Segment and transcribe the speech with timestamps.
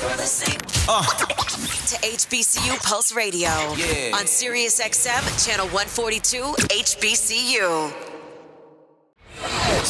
[0.00, 0.58] You're listening
[0.88, 1.02] uh.
[1.02, 4.16] to HBCU Pulse Radio Yeah.
[4.16, 7.92] on Sirius XM channel 142 HBCU.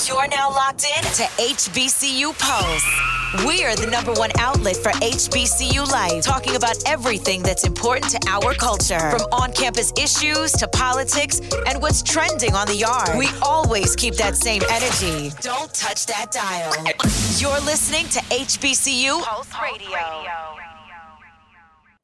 [0.09, 3.18] You're now locked in to HBCU Pulse.
[3.45, 8.55] We're the number one outlet for HBCU life, talking about everything that's important to our
[8.55, 13.19] culture, from on-campus issues to politics and what's trending on the yard.
[13.19, 15.31] We always keep that same energy.
[15.43, 16.73] Don't touch that dial.
[17.37, 20.48] You're listening to HBCU Pulse Radio.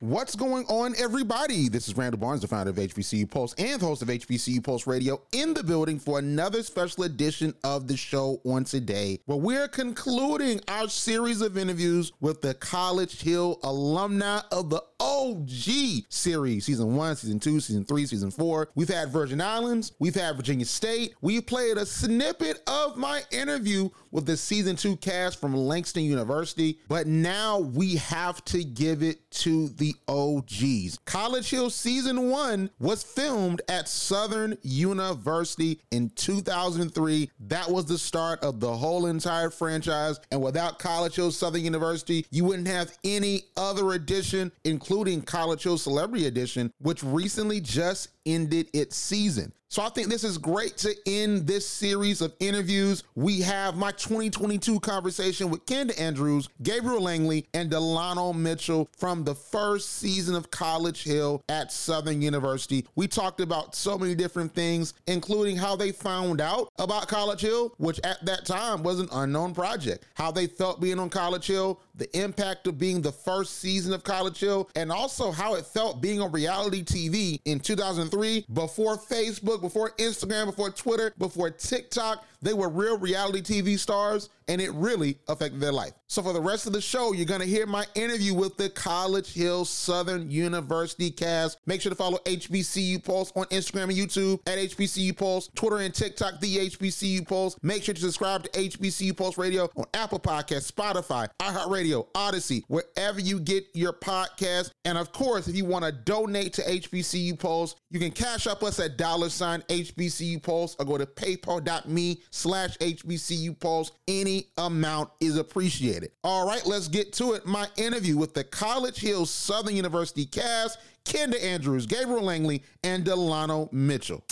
[0.05, 1.71] What's going on, everybody?
[1.71, 4.87] This is Randall Barnes, the founder of HBCU Pulse and the host of HBCU Pulse
[4.87, 9.67] Radio, in the building for another special edition of the show on today, where we're
[9.67, 16.95] concluding our series of interviews with the College Hill alumni of the OG series, season
[16.95, 18.69] one, season two, season three, season four.
[18.75, 21.15] We've had Virgin Islands, we've had Virginia State.
[21.23, 26.79] We played a snippet of my interview with the season two cast from Langston University,
[26.89, 30.99] but now we have to give it to the OGs.
[31.05, 37.31] College Hill season one was filmed at Southern University in 2003.
[37.41, 40.21] That was the start of the whole entire franchise.
[40.31, 45.79] And without College Hill Southern University, you wouldn't have any other edition, including College Hill
[45.79, 49.53] Celebrity Edition, which recently just ended its season.
[49.75, 53.03] So I think this is great to end this series of interviews.
[53.17, 59.35] We have my 2022 conversation with Kenda Andrews, Gabriel Langley, and Delano Mitchell from the
[59.35, 62.87] first season of College Hill at Southern University.
[62.95, 67.75] We talked about so many different things, including how they found out about College Hill,
[67.79, 71.81] which at that time was an unknown project, how they felt being on College Hill,
[71.95, 76.01] the impact of being the first season of College Hill, and also how it felt
[76.01, 82.25] being on reality TV in 2003 before Facebook, before Instagram, before Twitter, before TikTok.
[82.45, 85.93] They were real reality TV stars, and it really affected their life.
[86.09, 88.69] So, for the rest of the show, you're going to hear my interview with the
[88.69, 91.59] College Hill Southern University cast.
[91.65, 95.95] Make sure to follow HBCU Pulse on Instagram and YouTube at HBCU Pulse, Twitter and
[95.95, 97.57] TikTok, the HBCU Pulse.
[97.63, 103.21] Make sure to subscribe to HBCU Pulse Radio on Apple Podcasts, Spotify, iHeartRadio, Audacy, wherever
[103.21, 104.71] you get your podcast.
[104.85, 108.63] And of course, if you want to donate to HBCU Pulse, you can Cash App
[108.63, 113.93] us at dollar sign HBCU Pulse or go to paypal.me slash HBCU Pulse.
[114.09, 116.11] Any amount is appreciated.
[116.25, 117.47] All right, let's get to it.
[117.47, 123.69] My interview with the College Hill Southern University cast, Kenda Andrews, Gabriel Langley, and Delano
[123.73, 124.25] Mitchell.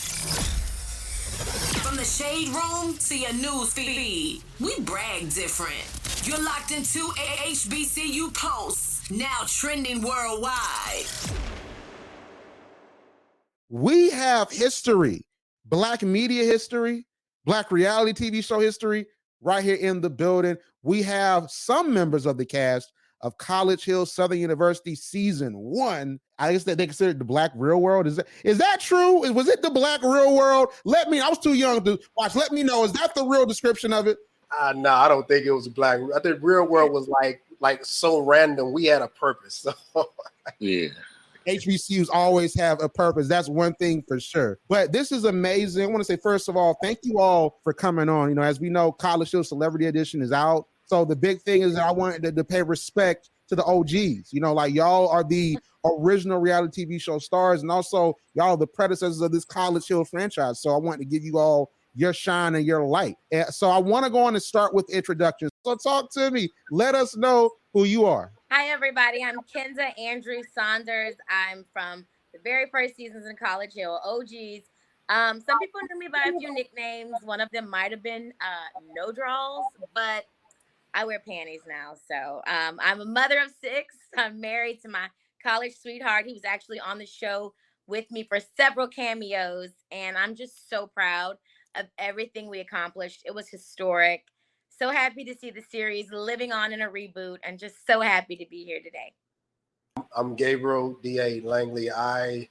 [1.82, 5.72] From the shade room to your news feed, we brag different.
[6.26, 11.06] You're locked into HBCU Pulse, now trending worldwide.
[13.68, 15.24] we have history,
[15.64, 17.06] black media history,
[17.44, 19.06] black reality TV show history
[19.40, 20.56] right here in the building.
[20.82, 26.18] We have some members of the cast of College Hill Southern University season one.
[26.38, 28.06] I guess that they consider it the black real world.
[28.06, 29.30] Is that is that true?
[29.32, 30.70] Was it the black real world?
[30.84, 32.34] Let me, I was too young to watch.
[32.34, 32.84] Let me know.
[32.84, 34.18] Is that the real description of it?
[34.60, 36.00] Uh, no, I don't think it was black.
[36.14, 38.72] I think real world was like like so random.
[38.72, 39.54] We had a purpose.
[39.54, 39.74] So
[40.58, 40.88] Yeah.
[41.46, 43.28] HBCUs always have a purpose.
[43.28, 44.58] That's one thing for sure.
[44.68, 45.84] But this is amazing.
[45.84, 48.28] I want to say, first of all, thank you all for coming on.
[48.28, 50.66] You know, as we know, College Hill Celebrity Edition is out.
[50.84, 54.32] So the big thing is that I wanted to, to pay respect to the OGs.
[54.32, 58.66] You know, like y'all are the original reality TV show stars, and also y'all the
[58.66, 60.60] predecessors of this College Hill franchise.
[60.60, 63.16] So I wanted to give you all your shine and your light.
[63.30, 65.50] And so I want to go on and start with introductions.
[65.64, 66.48] So talk to me.
[66.70, 68.32] Let us know who you are.
[68.54, 69.24] Hi, everybody.
[69.24, 71.14] I'm Kenda Andrew Saunders.
[71.30, 72.04] I'm from
[72.34, 74.68] the very first seasons in College Hill, OGs.
[75.08, 77.14] Um, some people knew me by a few nicknames.
[77.22, 79.64] One of them might have been uh, No Draws,
[79.94, 80.26] but
[80.92, 81.94] I wear panties now.
[82.06, 83.94] So um, I'm a mother of six.
[84.18, 85.06] I'm married to my
[85.42, 86.26] college sweetheart.
[86.26, 87.54] He was actually on the show
[87.86, 91.38] with me for several cameos, and I'm just so proud
[91.74, 93.22] of everything we accomplished.
[93.24, 94.24] It was historic.
[94.82, 98.34] So happy to see the series living on in a reboot, and just so happy
[98.34, 99.12] to be here today.
[100.16, 101.40] I'm Gabriel D.A.
[101.42, 101.88] Langley.
[101.88, 102.48] I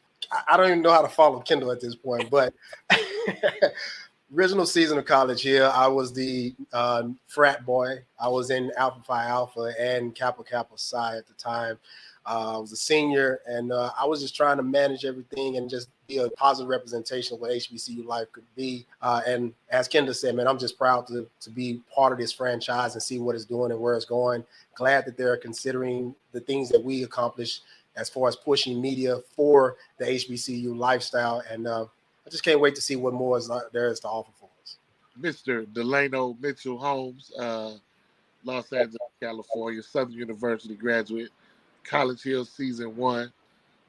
[0.48, 2.54] I don't even know how to follow Kendall at this point, but
[4.33, 7.98] original season of College Hill, I was the uh, frat boy.
[8.18, 11.80] I was in Alpha Phi Alpha and Kappa Kappa Psi at the time.
[12.25, 15.69] Uh, I was a senior, and uh, I was just trying to manage everything and
[15.69, 18.85] just be a positive representation of what HBCU life could be.
[19.01, 22.31] Uh, and as Kendra said, man, I'm just proud to, to be part of this
[22.31, 24.44] franchise and see what it's doing and where it's going.
[24.75, 27.63] Glad that they're considering the things that we accomplished
[27.95, 31.44] as far as pushing media for the HBCU lifestyle.
[31.50, 31.85] And uh,
[32.25, 34.50] I just can't wait to see what more is uh, there is to offer for
[34.63, 34.77] us.
[35.19, 35.71] Mr.
[35.73, 37.31] Delano Mitchell Holmes.
[37.38, 37.73] Uh,
[38.44, 41.29] Los Angeles, California, Southern University graduate,
[41.83, 43.31] College Hill season one,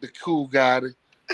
[0.01, 0.81] the cool guy,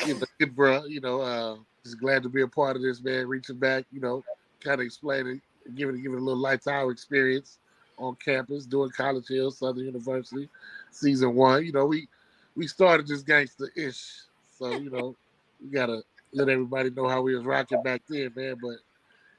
[0.06, 3.02] you know, good bro, you know, uh, just glad to be a part of this,
[3.02, 3.26] man.
[3.26, 4.24] Reaching back, you know,
[4.60, 5.40] kind of explaining,
[5.74, 7.58] giving giving a little lifetime experience
[7.96, 10.48] on campus doing College Hill, Southern University,
[10.90, 11.64] season one.
[11.64, 12.08] You know, we
[12.56, 14.22] we started this gangster ish,
[14.58, 15.16] so you know,
[15.62, 16.02] we gotta
[16.32, 18.56] let everybody know how we was rocking back then, man.
[18.60, 18.76] But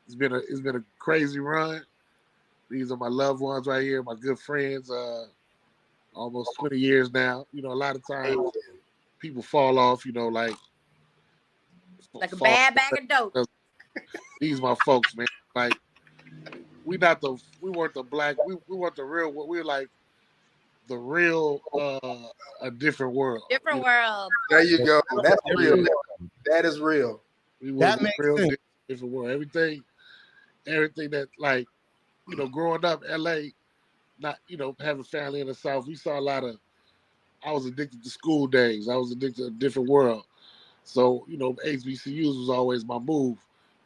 [0.06, 1.84] it's been a it's been a crazy run.
[2.70, 4.92] These are my loved ones right here, my good friends.
[4.92, 5.26] Uh,
[6.14, 7.46] almost 20 years now.
[7.52, 8.52] You know, a lot of times
[9.20, 10.06] people fall off.
[10.06, 10.56] You know, like
[12.14, 13.48] like a bad bag of dope.
[14.40, 15.28] These my folks, man.
[15.56, 15.74] Like
[16.86, 18.36] we not the we weren't the black.
[18.46, 19.32] We we weren't the real.
[19.32, 19.90] We were like
[20.88, 22.28] the real uh
[22.62, 23.44] a different world.
[23.50, 24.32] Different you world.
[24.50, 25.02] There you go.
[25.24, 25.86] That's real.
[26.46, 27.22] That is real.
[27.62, 28.56] We were that makes real sense.
[28.88, 29.32] different world.
[29.32, 29.84] Everything,
[30.68, 31.68] everything that like
[32.28, 33.50] you know, growing up LA,
[34.20, 36.58] not you know, having family in the South, we saw a lot of.
[37.46, 38.90] I was addicted to school days.
[38.90, 40.26] I was addicted to a different world.
[40.84, 43.38] So you know, HBCUs was always my move,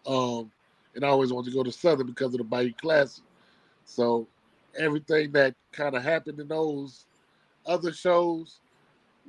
[0.07, 0.51] um,
[0.95, 3.23] and I always wanted to go to Southern because of the Bayou Classic.
[3.85, 4.27] So
[4.77, 7.05] everything that kind of happened in those
[7.65, 8.59] other shows,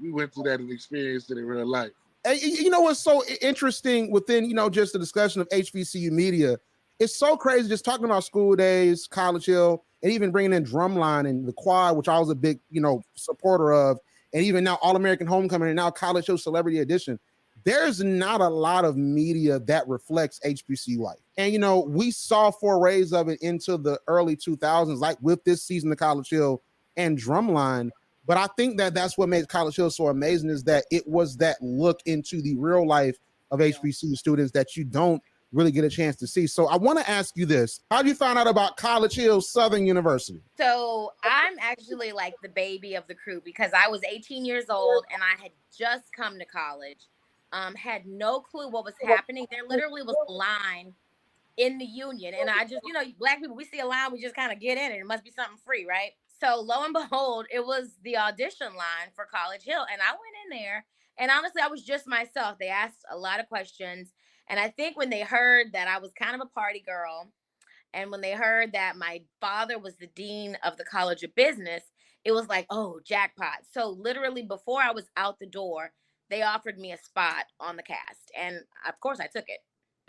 [0.00, 1.92] we went through that and experienced it in real life.
[2.24, 6.58] And you know what's so interesting within you know just the discussion of HBCU media
[6.98, 11.28] it's so crazy just talking about school days, College Hill, and even bringing in Drumline
[11.28, 13.98] and the Quad, which I was a big, you know, supporter of,
[14.32, 17.18] and even now All American Homecoming and now College Hill Celebrity Edition.
[17.64, 21.20] There's not a lot of media that reflects HBCU life.
[21.38, 25.62] And, you know, we saw forays of it into the early 2000s, like with this
[25.62, 26.62] season of College Hill
[26.98, 27.90] and Drumline.
[28.26, 31.38] But I think that that's what made College Hill so amazing is that it was
[31.38, 33.16] that look into the real life
[33.50, 35.22] of HBCU students that you don't
[35.54, 36.46] really get a chance to see.
[36.46, 39.40] So I want to ask you this: How did you find out about College Hill
[39.40, 40.42] Southern University?
[40.58, 45.04] So I'm actually like the baby of the crew because I was 18 years old
[45.12, 47.08] and I had just come to college.
[47.52, 49.46] Um, had no clue what was happening.
[49.48, 50.92] There literally was a line
[51.56, 54.20] in the union, and I just, you know, black people, we see a line, we
[54.20, 54.96] just kind of get in it.
[54.96, 56.10] It must be something free, right?
[56.40, 60.34] So lo and behold, it was the audition line for College Hill, and I went
[60.44, 60.84] in there.
[61.18, 62.58] And honestly, I was just myself.
[62.58, 64.12] They asked a lot of questions
[64.48, 67.30] and I think when they heard that I was kind of a party girl,
[67.92, 71.82] and when they heard that my father was the dean of the College of Business,
[72.24, 73.58] it was like, oh, jackpot.
[73.72, 75.92] So literally before I was out the door,
[76.28, 78.32] they offered me a spot on the cast.
[78.38, 78.56] And
[78.88, 79.60] of course I took it.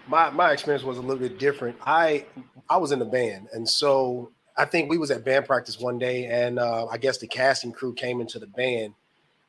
[0.07, 1.77] My my experience was a little bit different.
[1.85, 2.25] I
[2.69, 3.49] I was in the band.
[3.53, 7.17] And so I think we was at band practice one day and uh, I guess
[7.17, 8.93] the casting crew came into the band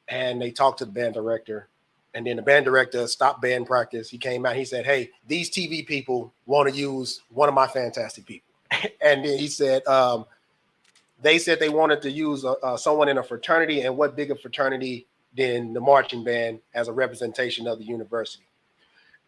[0.09, 1.69] and they talked to the band director
[2.17, 4.09] and then the band director stopped band practice.
[4.09, 4.57] He came out.
[4.57, 8.55] He said, "Hey, these TV people want to use one of my fantastic people."
[9.03, 10.25] and then he said, um,
[11.21, 14.35] "They said they wanted to use uh, uh, someone in a fraternity, and what bigger
[14.35, 15.07] fraternity
[15.37, 18.45] than the marching band as a representation of the university?"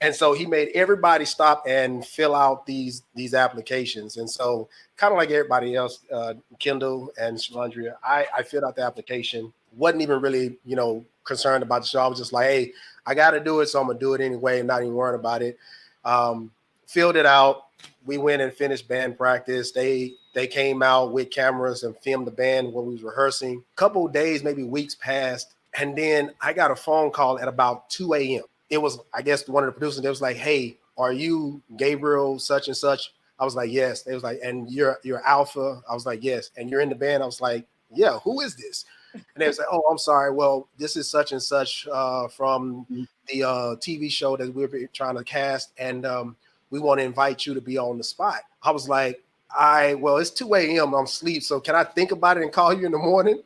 [0.01, 4.17] And so he made everybody stop and fill out these these applications.
[4.17, 8.77] And so, kind of like everybody else, uh, Kendall and Shalandria, I, I filled out
[8.77, 9.53] the application.
[9.77, 12.01] Wasn't even really, you know, concerned about the show.
[12.01, 12.73] I was just like, hey,
[13.07, 15.19] I got to do it, so I'm gonna do it anyway, and not even worrying
[15.19, 15.59] about it.
[16.05, 16.51] Um,
[16.87, 17.67] filled it out.
[18.05, 19.73] We went and finished band practice.
[19.73, 23.63] They they came out with cameras and filmed the band when we was rehearsing.
[23.73, 27.91] A couple days, maybe weeks passed, and then I got a phone call at about
[27.91, 28.43] 2 a.m.
[28.71, 30.03] It was, I guess, one of the producers.
[30.03, 34.15] They was like, "Hey, are you Gabriel such and such?" I was like, "Yes." They
[34.15, 37.23] was like, "And you're you're Alpha?" I was like, "Yes." And you're in the band?
[37.23, 38.85] I was like, "Yeah." Who is this?
[39.13, 40.33] And they say, "Oh, I'm sorry.
[40.33, 43.05] Well, this is such and such uh, from mm-hmm.
[43.27, 46.37] the uh, TV show that we're trying to cast, and um,
[46.71, 49.23] we want to invite you to be on the spot." I was like,
[49.57, 50.95] "I well, it's 2 a.m.
[50.95, 53.43] I'm asleep, so can I think about it and call you in the morning?"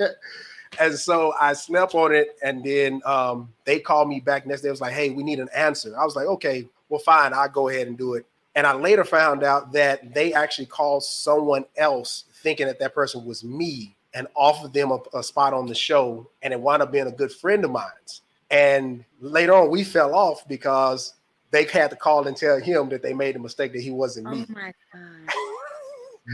[0.78, 4.68] and so I slept on it, and then um, they called me back next day.
[4.68, 7.32] It was like, "Hey, we need an answer." I was like, "Okay, well, fine.
[7.32, 8.26] I'll go ahead and do it."
[8.56, 13.24] And I later found out that they actually called someone else, thinking that that person
[13.24, 16.92] was me and offered them a, a, spot on the show, and it wound up
[16.92, 18.22] being a good friend of mine's.
[18.50, 21.14] And later on, we fell off because
[21.50, 24.30] they had to call and tell him that they made a mistake that he wasn't
[24.30, 24.46] me.
[24.48, 25.34] Oh my god!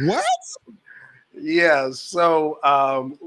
[0.06, 0.24] what?
[1.34, 1.90] Yeah.
[1.90, 3.18] So um,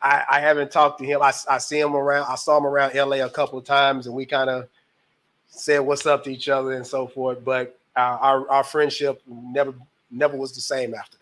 [0.00, 1.22] I, I, haven't talked to him.
[1.22, 2.26] I, I see him around.
[2.30, 4.68] I saw him around LA a couple of times, and we kind of
[5.48, 7.44] said what's up to each other and so forth.
[7.44, 9.74] But our, our, our friendship never
[10.10, 11.16] never was the same after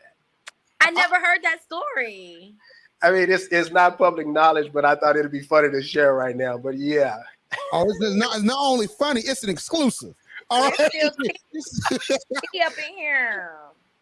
[0.81, 0.93] I oh.
[0.93, 2.55] never heard that story.
[3.03, 6.15] I mean, it's it's not public knowledge, but I thought it'd be funny to share
[6.15, 6.59] right now.
[6.59, 7.19] But yeah.
[7.73, 10.15] Oh, it's not, it's not only funny, it's an exclusive.
[10.51, 10.81] All right.
[10.81, 10.89] up
[12.79, 13.51] in here.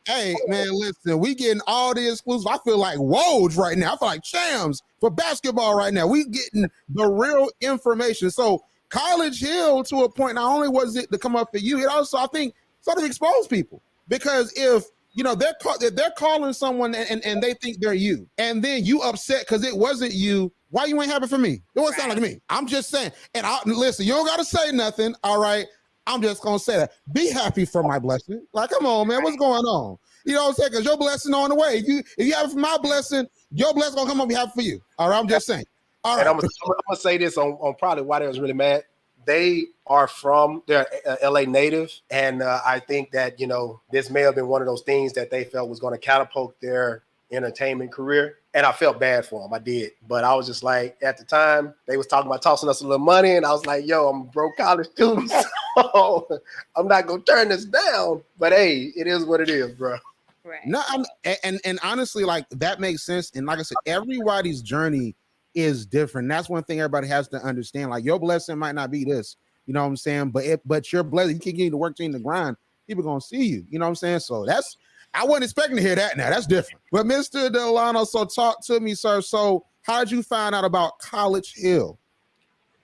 [0.06, 2.46] Hey man, listen, we getting all the exclusive.
[2.46, 3.92] I feel like Woj right now.
[3.92, 6.06] I feel like Shams for basketball right now.
[6.06, 8.30] We getting the real information.
[8.30, 11.78] So College Hill, to a point, not only was it to come up for you,
[11.80, 14.84] it also I think sort of exposed people because if
[15.18, 18.84] you know they're call, they're calling someone and, and, they think they're you, and then
[18.84, 20.52] you upset because it wasn't you.
[20.70, 21.60] Why you ain't happy for me?
[21.74, 22.40] It won't sound like me.
[22.48, 23.10] I'm just saying.
[23.34, 25.16] And I listen, you don't gotta say nothing.
[25.24, 25.66] All right.
[26.06, 26.92] I'm just gonna say that.
[27.12, 28.46] Be happy for my blessing.
[28.52, 29.24] Like, come on, man.
[29.24, 29.98] What's going on?
[30.24, 30.70] You know what I'm saying?
[30.70, 31.78] Because your blessing on the way.
[31.78, 34.54] If you if you have it for my blessing, your blessing gonna come on behalf
[34.54, 34.80] for you.
[34.98, 35.18] All right.
[35.18, 35.64] I'm just saying.
[36.04, 36.20] All right.
[36.20, 38.84] And I'm gonna, I'm gonna say this on, on probably why they was really mad.
[39.28, 40.86] They are from they're
[41.22, 44.62] a LA native, and uh, I think that you know this may have been one
[44.62, 48.38] of those things that they felt was going to catapult their entertainment career.
[48.54, 49.52] And I felt bad for them.
[49.52, 52.70] I did, but I was just like, at the time, they was talking about tossing
[52.70, 55.30] us a little money, and I was like, "Yo, I'm a broke college student,
[55.76, 56.26] so
[56.74, 59.98] I'm not gonna turn this down." But hey, it is what it is, bro.
[60.42, 60.64] Right.
[60.64, 63.30] No, I'm, and- and and honestly, like that makes sense.
[63.34, 65.14] And like I said, everybody's journey
[65.54, 66.28] is different.
[66.28, 67.90] That's one thing everybody has to understand.
[67.90, 69.36] Like your blessing might not be this,
[69.66, 70.30] you know what I'm saying?
[70.30, 72.56] But it, but your blessing, you can get to work to the grind.
[72.86, 73.66] People gonna see you.
[73.68, 74.20] You know what I'm saying?
[74.20, 74.76] So that's
[75.14, 76.16] I wasn't expecting to hear that.
[76.16, 76.80] Now that's different.
[76.92, 77.52] But Mr.
[77.52, 79.20] Delano, so talk to me, sir.
[79.20, 81.98] So how did you find out about College Hill?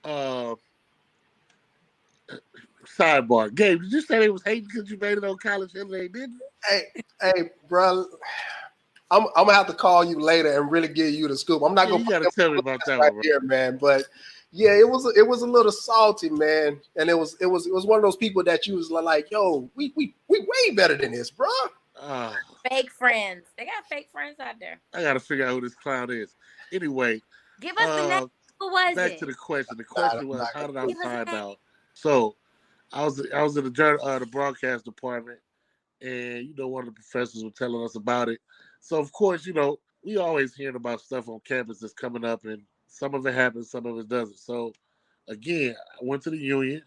[0.03, 0.55] Uh,
[2.85, 3.53] sidebar.
[3.53, 5.87] Gabe, did you say they was hating because you made it on college Hill?
[5.87, 6.39] They didn't.
[6.67, 6.81] Hey,
[7.21, 8.05] hey, bro.
[9.11, 11.61] I'm, I'm gonna have to call you later and really give you the scoop.
[11.63, 13.21] I'm not Yeah, gonna you gotta tell me about that right one, bro.
[13.21, 13.77] here, man.
[13.77, 14.03] But
[14.51, 16.79] yeah, it was it was a little salty, man.
[16.95, 19.29] And it was it was it was one of those people that you was like,
[19.31, 21.47] yo, we we we way better than this, bro.
[22.01, 22.35] Ah,
[22.69, 23.45] Fake friends.
[23.57, 24.79] They got fake friends out there.
[24.93, 26.35] I gotta figure out who this clown is.
[26.73, 27.21] Anyway,
[27.61, 28.31] Give us the uh, name.
[28.59, 29.19] Who was back it?
[29.19, 29.77] to the question.
[29.77, 31.59] The question was, how did I gonna- Give us a find out?
[31.93, 32.35] So,
[32.91, 35.39] I was I was in the uh, the broadcast department,
[36.01, 38.39] and you know, one of the professors was telling us about it.
[38.85, 42.45] So, of course, you know, we always hearing about stuff on campus that's coming up,
[42.45, 44.37] and some of it happens, some of it doesn't.
[44.37, 44.73] So,
[45.27, 46.83] again, I went to the union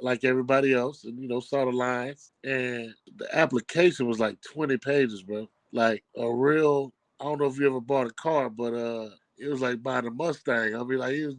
[0.00, 4.78] like everybody else, and you know, saw the lines, and the application was like twenty
[4.78, 5.48] pages, bro.
[5.72, 6.94] Like a real.
[7.20, 10.06] I don't know if you ever bought a car, but uh, it was like buying
[10.06, 10.74] a Mustang.
[10.74, 11.36] I mean, like was,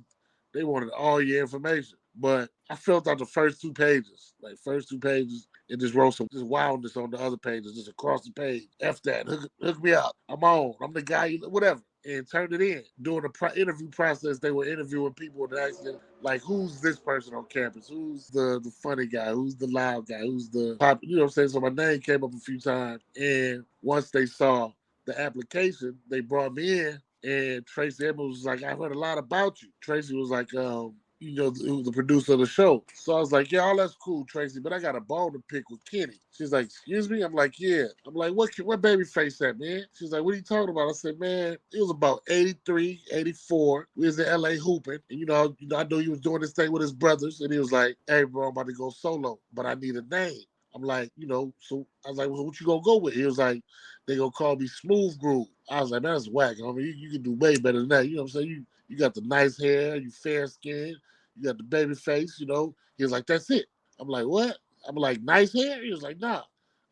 [0.54, 1.98] they wanted all your information.
[2.16, 6.14] But I filled out the first two pages, like first two pages, and just wrote
[6.16, 8.68] some just wildness on the other pages, just across the page.
[8.82, 10.16] F that, hook, hook me up.
[10.30, 10.74] I'm on.
[10.82, 11.36] I'm the guy.
[11.48, 11.82] Whatever.
[12.06, 12.84] And turned it in.
[13.02, 17.36] During the pro- interview process, they were interviewing people and asking, like, who's this person
[17.36, 17.90] on campus?
[17.90, 19.32] Who's the the funny guy?
[19.32, 20.20] Who's the loud guy?
[20.20, 21.00] Who's the pop?
[21.02, 21.50] You know what I'm saying?
[21.50, 24.72] So my name came up a few times, and once they saw
[25.06, 29.18] the application, they brought me in, and Tracy Edmonds was like, I heard a lot
[29.18, 29.70] about you.
[29.82, 32.84] Tracy was like, um, you know, who was the producer of the show.
[32.94, 35.40] So I was like, yeah, all that's cool, Tracy, but I got a bone to
[35.50, 36.20] pick with Kenny.
[36.32, 37.22] She's like, excuse me?
[37.22, 37.86] I'm like, yeah.
[38.08, 39.86] I'm like, what what baby face that, man?
[39.94, 40.90] She's like, what are you talking about?
[40.90, 43.88] I said, man, it was about 83, 84.
[43.96, 45.00] We was in LA hooping.
[45.10, 47.42] And you know, you know, I knew he was doing this thing with his brothers.
[47.42, 50.04] And he was like, hey, bro, I'm about to go solo, but I need a
[50.04, 50.42] name.
[50.76, 53.16] I'm like, you know, so I was like, well, what you gonna go with?
[53.16, 53.62] He was like,
[54.08, 55.48] they gonna call me Smooth Groove.
[55.70, 56.58] I was like, that's whack.
[56.64, 58.08] I mean, you, you can do way better than that.
[58.08, 58.50] You know what I'm saying?
[58.50, 60.96] You you got the nice hair, you fair skin,
[61.38, 62.76] you got the baby face, you know.
[62.98, 63.68] He was like, that's it.
[64.00, 64.58] I'm like, what?
[64.88, 65.84] I'm like, nice hair?
[65.84, 66.44] He was like, nah.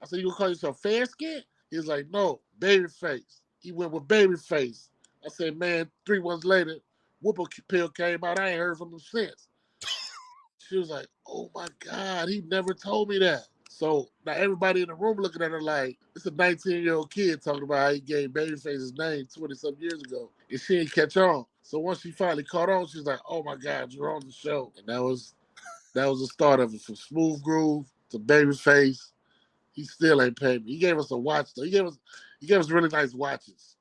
[0.02, 1.42] I said, you gonna call yourself fair skin?
[1.72, 3.42] He was like, no, baby face.
[3.60, 4.90] He went with Babyface.
[5.26, 6.78] I said, man, three months later,
[7.22, 8.40] Whip Appeal came out.
[8.40, 9.48] I ain't heard from him since.
[10.70, 13.44] She was like, oh my God, he never told me that.
[13.70, 17.10] So now everybody in the room looking at her like it's a 19 year old
[17.10, 20.80] kid talking about how he gave Babyface his name 20 some years ago, and she
[20.80, 21.46] didn't catch on.
[21.68, 24.72] So once she finally caught on, she's like, "Oh my God, you're on the show,"
[24.78, 25.34] and that was
[25.96, 26.80] that was the start of it.
[26.82, 29.12] From Smooth Groove to Babyface,
[29.74, 30.72] he still ain't paid me.
[30.72, 31.64] He gave us a watch though.
[31.64, 32.00] He gave us
[32.40, 33.76] he gave us really nice watches.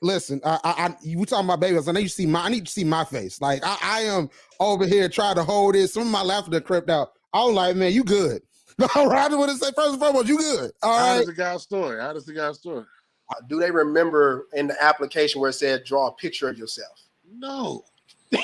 [0.00, 1.86] Listen, I, I, I you talking about babies?
[1.86, 2.44] I need you to see my.
[2.44, 3.42] I need to see my face.
[3.42, 5.88] Like I, I am over here trying to hold it.
[5.88, 7.12] Some of my laughter crept out.
[7.34, 8.40] I was like, man, you good?
[8.96, 10.70] Right, I just want to say first and foremost, you good?
[10.82, 11.16] All How right.
[11.18, 12.00] does the guy's story?
[12.00, 12.86] How does the guy's story?
[13.32, 17.00] Uh, Do they remember in the application where it said draw a picture of yourself?
[17.38, 17.84] No.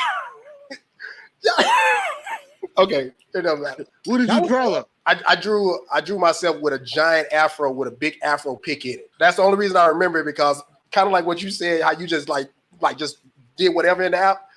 [2.79, 3.87] okay, it doesn't matter.
[4.07, 4.89] What did That you draw up?
[5.07, 8.85] I, I drew I drew myself with a giant afro with a big afro pick
[8.85, 9.11] in it.
[9.19, 11.93] That's the only reason I remember it because kind of like what you said, how
[11.93, 13.19] you just like like just
[13.57, 14.48] did whatever in the app.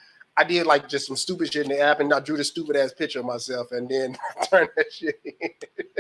[0.41, 2.75] I did like just some stupid shit in the app and I drew the stupid
[2.75, 4.17] ass picture of myself and then
[4.49, 5.49] turned that shit in.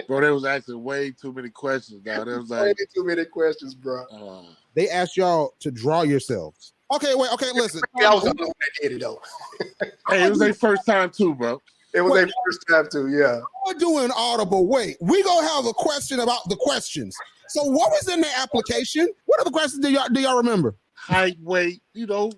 [0.07, 2.03] Bro, there was actually way too many questions.
[2.03, 4.03] Now there was Way like, too many questions, bro.
[4.05, 4.41] uh,
[4.73, 6.73] They asked y'all to draw yourselves.
[6.91, 7.31] Okay, wait.
[7.33, 7.81] Okay, listen.
[8.01, 9.21] I was the one that did it though.
[10.09, 11.61] hey, it was their first time too, bro.
[11.93, 13.41] It was their first time too, yeah.
[13.67, 14.65] We're doing audible.
[14.65, 17.15] Wait, we gonna have a question about the questions.
[17.49, 19.07] So what was in the application?
[19.25, 20.73] What other questions do y'all do y'all remember?
[20.95, 22.31] Height, weight, you know,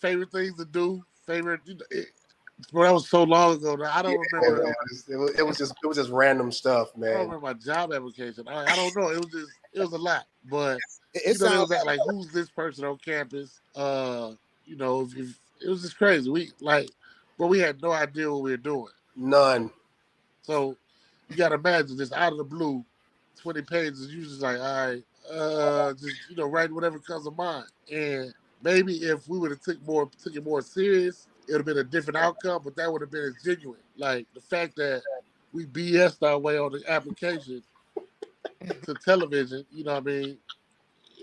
[0.00, 1.60] favorite things to do, favorite.
[1.90, 2.08] It,
[2.72, 3.76] bro, that was so long ago.
[3.76, 3.90] Now.
[3.92, 4.62] I don't Yeah, remember.
[4.62, 7.10] it, was, it was- it was just it was just random stuff, man.
[7.10, 8.48] I remember my job application.
[8.48, 9.10] I, I don't know.
[9.10, 10.80] It was just it was a lot, but
[11.14, 13.60] It, you know, it sounds was like, like who's this person on campus?
[13.74, 14.32] Uh,
[14.64, 16.30] you know, it was just crazy.
[16.30, 16.90] We like,
[17.38, 18.92] but we had no idea what we were doing.
[19.16, 19.70] None.
[20.42, 20.76] So
[21.28, 22.84] you gotta imagine this out of the blue,
[23.40, 24.12] twenty pages.
[24.12, 25.02] You just like, all right,
[25.32, 27.66] uh, just you know, write whatever comes to mind.
[27.90, 31.66] And maybe if we would have took more, took it more serious, it would have
[31.66, 32.62] been a different outcome.
[32.64, 33.80] But that would have been as genuine.
[33.96, 35.02] Like the fact that
[35.52, 37.62] we BS'd our way on the application
[38.84, 39.64] to television.
[39.70, 40.38] You know what I mean?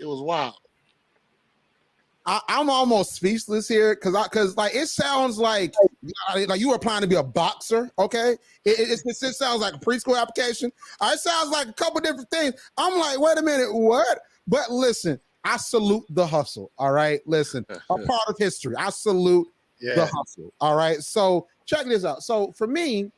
[0.00, 0.54] It was wild.
[2.26, 5.74] I, I'm almost speechless here because I because like it sounds like
[6.46, 7.90] like you were applying to be a boxer.
[7.98, 10.70] Okay, it, it, it, it sounds like a preschool application.
[11.00, 12.54] Uh, it sounds like a couple different things.
[12.76, 14.20] I'm like, wait a minute, what?
[14.46, 16.70] But listen, I salute the hustle.
[16.78, 18.74] All right, listen, a part of history.
[18.76, 19.48] I salute
[19.80, 20.52] the hustle.
[20.60, 21.00] All right.
[21.02, 22.22] So check this out.
[22.22, 23.10] So for me,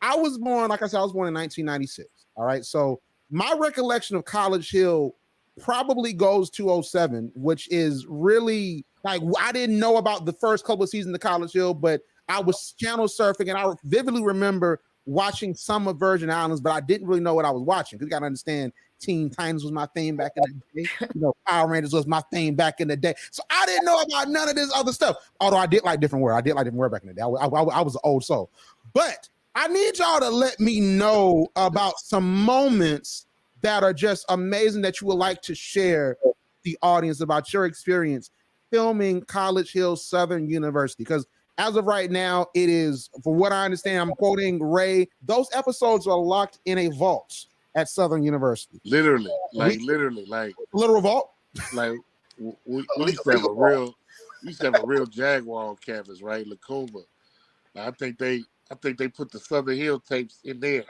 [0.00, 2.08] I was born, like I said, I was born in 1996.
[2.36, 2.64] All right.
[2.64, 5.14] So my recollection of College Hill
[5.60, 10.84] probably goes to 07, which is really like I didn't know about the first couple
[10.84, 15.54] of seasons of College Hill, but I was channel surfing and I vividly remember watching
[15.54, 18.10] some of Virgin Islands, but I didn't really know what I was watching because you
[18.10, 20.90] got to understand Teen Titans was my thing back in the day.
[21.14, 23.14] You know, Power Rangers was my thing back in the day.
[23.30, 25.16] So I didn't know about none of this other stuff.
[25.40, 26.38] Although I did like different world.
[26.38, 27.22] I did like different world back in the day.
[27.22, 28.50] I, I, I- I was an old soul.
[28.94, 33.26] But I need y'all to let me know about some moments
[33.62, 36.16] that are just amazing that you would like to share
[36.62, 38.30] the audience about your experience
[38.70, 41.02] filming College Hill Southern University.
[41.02, 41.26] Because
[41.56, 46.06] as of right now, it is, from what I understand, I'm quoting Ray, those episodes
[46.06, 48.80] are locked in a vault at Southern University.
[48.84, 51.32] Literally, like literally, like Literal vault.
[51.72, 51.98] like
[52.38, 53.94] we, we used to have a real
[54.42, 56.46] we used to have a real jaguar on campus, right?
[56.46, 57.04] Lacumba.
[57.76, 60.84] I think they I think they put the Southern Hill tapes in there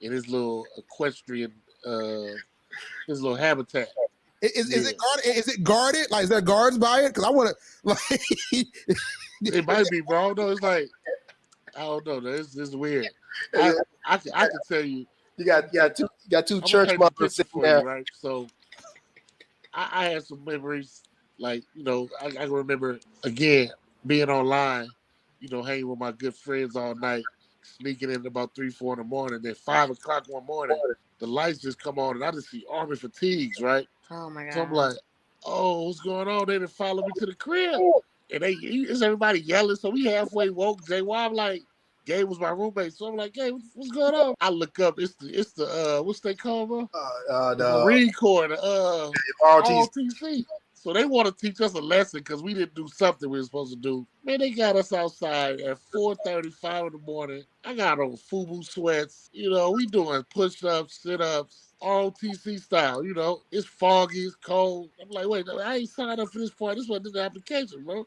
[0.00, 1.52] in his little equestrian
[1.86, 2.34] uh
[3.06, 3.88] his little habitat.
[4.40, 5.36] Is, is, is it guarded?
[5.36, 6.10] Is it guarded?
[6.10, 7.08] Like, is there guards by it?
[7.08, 8.66] Because I want to, like,
[9.40, 10.32] It might be bro.
[10.32, 10.88] No, it's like
[11.76, 12.20] I don't know.
[12.20, 13.08] This this is weird.
[13.54, 13.72] I,
[14.06, 15.06] I, I can tell you
[15.38, 17.80] You got you got two you got two I'm church paint mothers sitting there.
[17.80, 18.06] you, right?
[18.12, 18.48] So
[19.72, 21.02] I, I had some memories,
[21.38, 23.70] like you know, I, I can remember again
[24.04, 24.88] being online,
[25.40, 27.22] you know, hanging with my good friends all night,
[27.62, 29.40] sneaking in about three, four in the morning.
[29.40, 30.76] Then five o'clock one morning,
[31.20, 33.86] the lights just come on, and I just see army fatigues, right?
[34.10, 34.54] Oh my god.
[34.54, 34.96] So I'm like,
[35.46, 36.46] oh, what's going on?
[36.46, 37.74] They didn't follow me to the crib.
[37.74, 38.02] Oh.
[38.30, 39.76] And they is everybody yelling.
[39.76, 40.86] So we halfway woke.
[40.86, 41.62] Jay I'm like,
[42.08, 42.94] Gabe was my roommate.
[42.94, 44.34] So I'm like, hey, what's, what's going on?
[44.40, 46.88] I look up, it's the it's the uh what's they call bro?
[46.94, 49.10] Uh, uh, The the Marine Corps, the uh
[49.42, 49.90] ROTC.
[50.22, 50.44] ROTC.
[50.72, 53.44] So they want to teach us a lesson because we didn't do something we were
[53.44, 54.06] supposed to do.
[54.24, 57.42] Man, they got us outside at 4:30, 5 in the morning.
[57.62, 59.28] I got on FUBU sweats.
[59.34, 63.04] You know, we doing push-ups, sit-ups, ROTC style.
[63.04, 64.88] You know, it's foggy, it's cold.
[65.02, 66.76] I'm like, wait, I ain't signed up for this part.
[66.76, 68.06] This wasn't in the application, bro.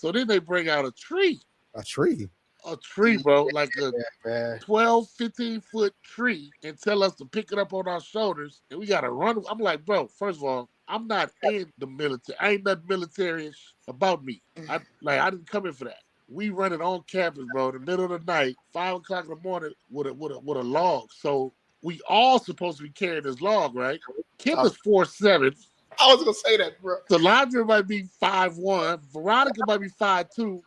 [0.00, 1.40] So then they bring out a tree,
[1.74, 2.28] a tree.
[2.64, 3.92] A tree, bro, like a
[4.24, 4.58] man.
[4.60, 8.78] 12, 15 foot tree and tell us to pick it up on our shoulders and
[8.78, 9.42] we gotta run.
[9.50, 12.38] I'm like, bro, first of all, I'm not in the military.
[12.40, 14.42] I ain't nothing military-ish about me.
[14.68, 15.98] I like I didn't come in for that.
[16.28, 19.30] We run it on campus, bro, in the middle of the night, five o'clock in
[19.30, 21.08] the morning with a with a with a log.
[21.12, 24.00] So we all supposed to be carrying this log, right?
[24.38, 25.54] Kim uh is four seven.
[26.00, 26.96] I was gonna say that, bro.
[27.10, 29.00] Delandra might be five one.
[29.12, 30.62] Veronica might be five two.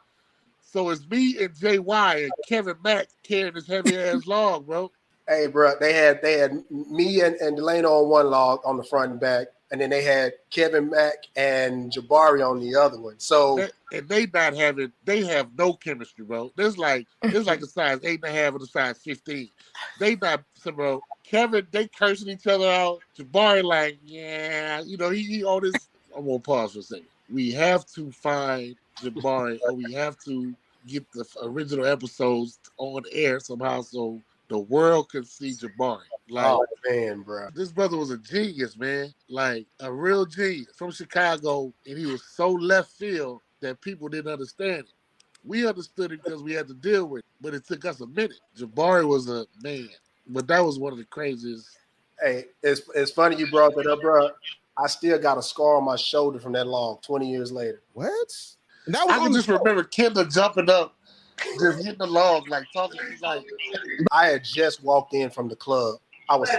[0.76, 4.92] So it's me and JY and Kevin Mack carrying this heavy ass log, bro.
[5.26, 8.84] Hey, bro, they had they had me and, and Delano on one log on the
[8.84, 13.16] front and back, and then they had Kevin Mack and Jabari on the other one.
[13.20, 16.52] So and they not having they have no chemistry, bro.
[16.58, 19.52] There's like there's like a size eight and a half and a size fifteen.
[19.98, 21.02] They not so bro.
[21.24, 23.00] Kevin, they cursing each other out.
[23.18, 25.88] Jabari like, yeah, you know, he, he on this.
[26.14, 27.08] I'm gonna pause for a second.
[27.32, 30.54] We have to find Jabari, or we have to
[30.86, 36.02] get the original episodes on air somehow, so the world can see Jabari.
[36.30, 37.50] Like, oh man, bro.
[37.54, 39.14] this brother was a genius, man.
[39.30, 44.32] Like a real genius from Chicago, and he was so left field that people didn't
[44.32, 44.94] understand it.
[45.44, 48.08] We understood it because we had to deal with it, but it took us a
[48.08, 48.40] minute.
[48.58, 49.90] Jabari was a man,
[50.28, 51.78] but that was one of the craziest.
[52.20, 54.30] Hey, it's it's funny you brought that up, bro.
[54.78, 57.82] I still got a scar on my shoulder from that log 20 years later.
[57.94, 58.36] What?
[58.86, 60.96] And that was I can just remember Kendall jumping up,
[61.60, 63.44] just hitting the log, like talking, like
[64.12, 65.96] I had just walked in from the club
[66.28, 66.50] I was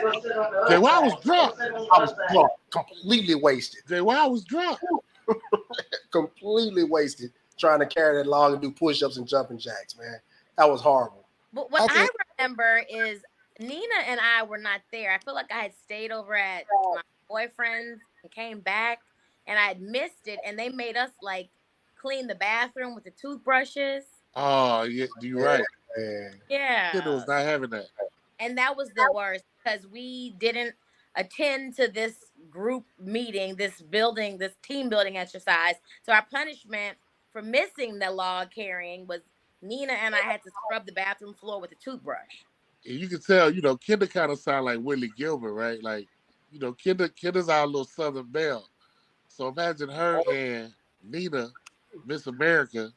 [0.68, 1.54] Jay, why I was drunk.
[1.60, 4.78] I was drunk, completely wasted, Jay, why I was drunk.
[6.12, 10.20] completely wasted trying to carry that log and do push-ups and jumping jacks, man.
[10.56, 11.26] That was horrible.
[11.52, 12.00] But what Okay.
[12.00, 12.08] I
[12.38, 13.22] remember is
[13.58, 15.12] Nina and I were not there.
[15.12, 19.00] I feel like I had stayed over at my boyfriend's and came back
[19.46, 21.48] and I had missed it and they made us like
[22.06, 24.04] clean the bathroom with the toothbrushes.
[24.36, 25.64] Oh, yeah, you're right.
[25.96, 26.40] Man.
[26.48, 26.92] Yeah.
[26.92, 27.86] Kiddo was not having that.
[28.38, 30.74] and that was the worst because we didn't
[31.16, 35.74] attend to this group meeting, this building, this team building exercise.
[36.04, 36.96] So our punishment
[37.32, 39.22] for missing the log carrying was
[39.62, 42.44] Nina and I had to scrub the bathroom floor with a toothbrush.
[42.84, 45.82] And you can tell, you know, Kinder kind of sound like Willie Gilbert, right?
[45.82, 46.06] Like,
[46.52, 48.68] you know, Kinder Kinder's our little Southern Belle.
[49.26, 50.32] So imagine her oh.
[50.32, 51.50] and Nina,
[52.04, 52.90] Miss America,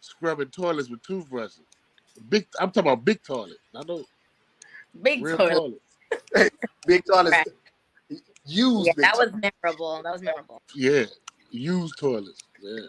[0.00, 1.60] scrubbing toilets with toothbrushes.
[2.28, 3.60] Big, I'm talking about big toilets.
[3.74, 4.04] I know
[5.02, 5.54] Big real toilet.
[6.34, 6.50] toilets.
[6.86, 8.20] Big toilets Right.
[8.46, 10.02] used Yeah, big that was memorable.
[10.02, 10.62] That was memorable.
[10.74, 11.04] Yeah,
[11.50, 12.40] used toilets.
[12.62, 12.86] Yeah,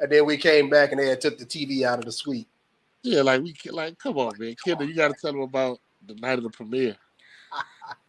[0.00, 2.48] and then we came back and they had took the TV out of the suite.
[3.02, 3.20] yeah.
[3.22, 6.38] Like we, like, come on, man, Kinder, you got to tell them about the night
[6.38, 6.96] of the premiere.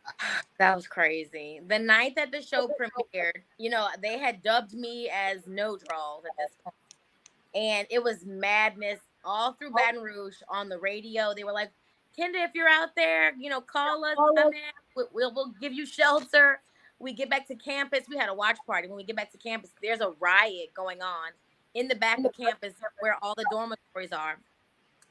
[0.59, 1.61] That was crazy.
[1.67, 2.67] The night that the show
[3.13, 6.75] premiered, you know, they had dubbed me as No Draws at this point.
[7.53, 11.33] And it was madness all through Baton Rouge on the radio.
[11.35, 11.71] They were like,
[12.17, 14.15] Kenda, if you're out there, you know, call us.
[14.15, 14.61] Come in.
[14.95, 16.61] We'll, we'll, we'll give you shelter.
[16.99, 18.05] We get back to campus.
[18.09, 18.87] We had a watch party.
[18.87, 21.29] When we get back to campus, there's a riot going on
[21.75, 24.39] in the back of campus where all the dormitories are.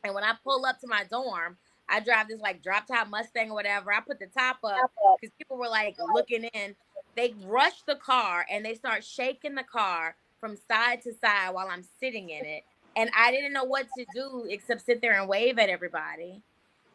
[0.02, 1.56] And when I pull up to my dorm,
[1.88, 3.92] I drive this like drop top Mustang or whatever.
[3.92, 6.74] I put the top up because people were like looking in.
[7.16, 11.68] They rush the car and they start shaking the car from side to side while
[11.70, 12.64] I'm sitting in it.
[12.96, 16.42] And I didn't know what to do except sit there and wave at everybody.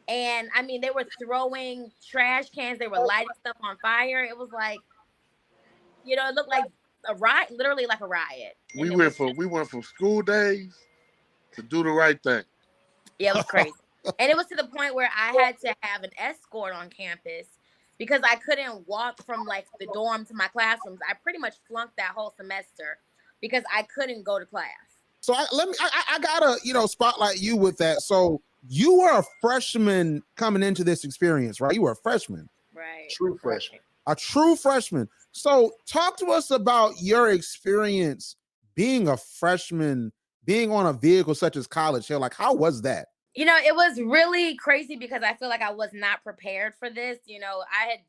[0.07, 4.23] And I mean, they were throwing trash cans, they were lighting stuff on fire.
[4.23, 4.81] It was like,
[6.03, 6.65] you know, it looked like
[7.07, 8.57] a riot, literally like a riot.
[8.73, 10.75] And We went was from we went from school days
[11.53, 12.43] to do the right thing.
[13.19, 13.71] Yeah, it was crazy.
[14.19, 17.47] And it was to the point where I had to have an escort on campus
[17.97, 20.99] because I couldn't walk from like the dorm to my classrooms.
[21.07, 22.97] I pretty much flunked that whole semester
[23.41, 24.65] because I couldn't go to class.
[25.21, 25.75] So I, let me.
[25.79, 28.01] I, I- I gotta you know spotlight you with that.
[28.01, 31.73] So you were a freshman coming into this experience, right?
[31.73, 33.09] You were a freshman, Right.
[33.09, 33.79] True freshman.
[34.07, 35.07] a true freshman.
[35.31, 38.35] So talk to us about your experience
[38.75, 40.11] being a freshman,
[40.45, 42.19] being on a vehicle such as College Hill.
[42.19, 43.07] Like, how was that?
[43.35, 46.89] You know, it was really crazy because I feel like I was not prepared for
[46.89, 47.19] this.
[47.25, 47.99] You know, I had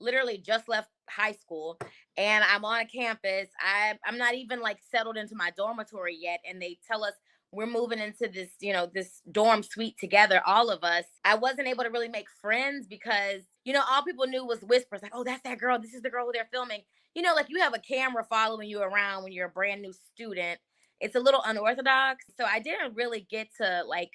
[0.00, 1.76] literally just left high school
[2.16, 3.48] and I'm on a campus.
[3.60, 7.14] I I'm not even like settled into my dormitory yet and they tell us
[7.52, 11.04] we're moving into this, you know, this dorm suite together, all of us.
[11.24, 15.02] I wasn't able to really make friends because, you know, all people knew was whispers
[15.02, 15.80] like, "Oh, that's that girl.
[15.80, 16.82] This is the girl who they're filming."
[17.14, 19.92] You know, like you have a camera following you around when you're a brand new
[19.92, 20.60] student.
[21.00, 22.24] It's a little unorthodox.
[22.36, 24.10] So I didn't really get to like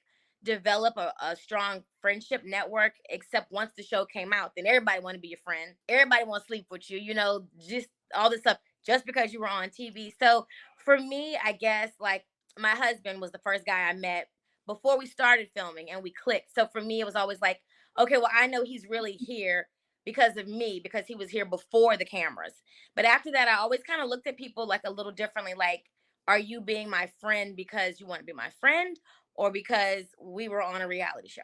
[0.45, 5.15] develop a, a strong friendship network except once the show came out then everybody want
[5.15, 5.75] to be your friend.
[5.89, 9.39] Everybody want to sleep with you you know just all this stuff just because you
[9.39, 10.45] were on tv so
[10.77, 12.23] for me i guess like
[12.59, 14.27] my husband was the first guy i met
[14.67, 16.53] before we started filming and we clicked.
[16.53, 17.61] So for me it was always like
[17.97, 19.67] okay well i know he's really here
[20.05, 22.53] because of me because he was here before the cameras.
[22.95, 25.83] But after that i always kind of looked at people like a little differently like
[26.27, 28.97] are you being my friend because you want to be my friend
[29.35, 31.41] or because we were on a reality show.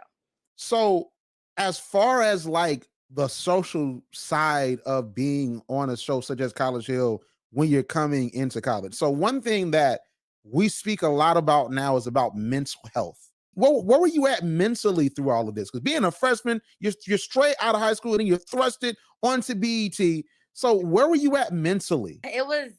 [0.56, 1.10] So,
[1.58, 6.88] as far as like the social side of being on a show such as College
[6.88, 8.94] Hill when you're coming into college.
[8.94, 10.02] So, one thing that
[10.44, 13.30] we speak a lot about now is about mental health.
[13.54, 15.70] Where, where were you at mentally through all of this?
[15.70, 19.56] Because being a freshman, you're, you're straight out of high school and you're thrusted onto
[19.56, 20.24] BET.
[20.54, 22.20] So, where were you at mentally?
[22.24, 22.72] It was,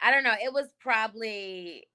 [0.00, 1.86] I don't know, it was probably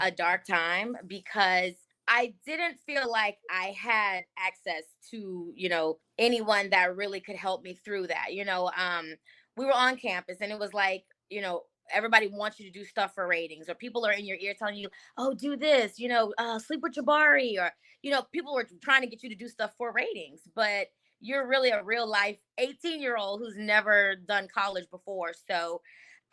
[0.00, 1.74] a dark time because
[2.08, 7.62] I didn't feel like I had access to, you know, anyone that really could help
[7.62, 8.32] me through that.
[8.34, 9.14] You know, um,
[9.56, 12.84] we were on campus and it was like, you know, everybody wants you to do
[12.84, 14.88] stuff for ratings, or people are in your ear telling you,
[15.18, 17.70] oh, do this, you know, uh, sleep with Jabari, or,
[18.02, 20.88] you know, people were trying to get you to do stuff for ratings, but
[21.20, 25.32] you're really a real life 18 year old who's never done college before.
[25.48, 25.80] So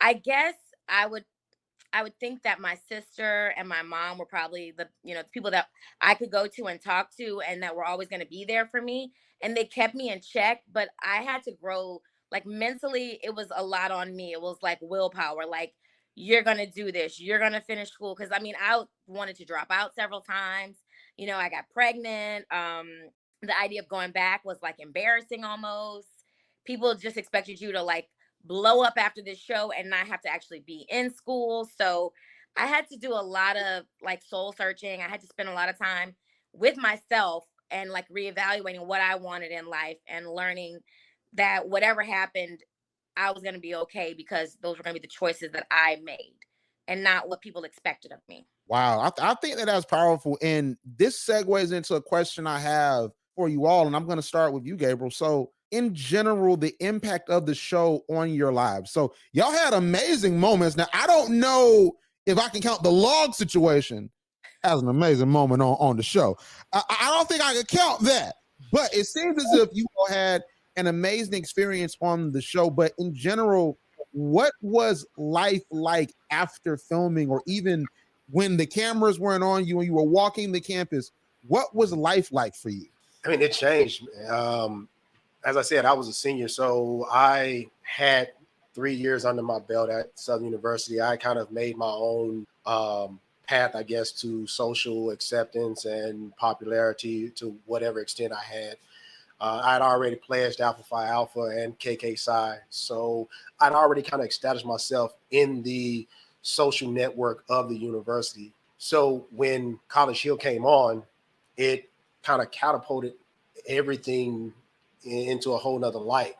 [0.00, 0.54] I guess
[0.88, 1.24] I would
[1.92, 5.28] I would think that my sister and my mom were probably the you know the
[5.28, 5.68] people that
[6.00, 8.66] I could go to and talk to and that were always going to be there
[8.66, 12.00] for me and they kept me in check but I had to grow
[12.30, 14.32] like mentally it was a lot on me.
[14.32, 15.74] It was like willpower like
[16.14, 17.18] you're going to do this.
[17.20, 18.14] You're going to finish school.
[18.14, 20.76] Cuz I mean I wanted to drop out several times.
[21.16, 22.88] You know I got pregnant um
[23.42, 26.08] the idea of going back was like embarrassing almost.
[26.64, 28.08] People just expected you to like
[28.44, 31.68] blow up after this show and not have to actually be in school.
[31.78, 32.12] So
[32.56, 35.00] I had to do a lot of like soul searching.
[35.00, 36.14] I had to spend a lot of time
[36.52, 40.78] with myself and like reevaluating what I wanted in life and learning
[41.34, 42.60] that whatever happened,
[43.16, 45.66] I was going to be okay because those were going to be the choices that
[45.70, 46.36] I made
[46.88, 48.46] and not what people expected of me.
[48.66, 49.00] Wow.
[49.00, 50.38] I, th- I think that that's powerful.
[50.42, 53.86] And this segues into a question I have for you all.
[53.86, 55.10] And I'm going to start with you, Gabriel.
[55.10, 58.92] So, in general, the impact of the show on your lives.
[58.92, 60.76] So, y'all had amazing moments.
[60.76, 64.10] Now, I don't know if I can count the log situation
[64.64, 66.36] as an amazing moment on, on the show.
[66.72, 68.36] I, I don't think I could count that,
[68.70, 70.42] but it seems as if you all had
[70.76, 72.70] an amazing experience on the show.
[72.70, 73.78] But in general,
[74.12, 77.86] what was life like after filming, or even
[78.30, 81.10] when the cameras weren't on you and you were walking the campus?
[81.46, 82.86] What was life like for you?
[83.24, 84.06] I mean, it changed.
[84.28, 84.88] Um,
[85.44, 88.32] as I said, I was a senior, so I had
[88.74, 91.00] three years under my belt at Southern University.
[91.00, 97.30] I kind of made my own um, path, I guess, to social acceptance and popularity
[97.30, 98.76] to whatever extent I had.
[99.40, 103.28] Uh, I'd already pledged Alpha Phi Alpha and KK Psi, so
[103.58, 106.06] I'd already kind of established myself in the
[106.42, 108.52] social network of the university.
[108.78, 111.02] So when College Hill came on,
[111.56, 111.90] it
[112.22, 113.14] kind of catapulted
[113.66, 114.52] everything
[115.04, 116.36] into a whole nother light.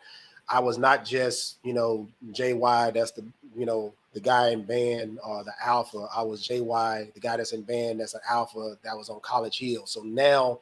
[0.49, 3.25] I was not just, you know, JY, that's the,
[3.57, 6.07] you know, the guy in band or the alpha.
[6.15, 9.59] I was JY, the guy that's in band that's an alpha that was on College
[9.59, 9.87] Hill.
[9.87, 10.61] So now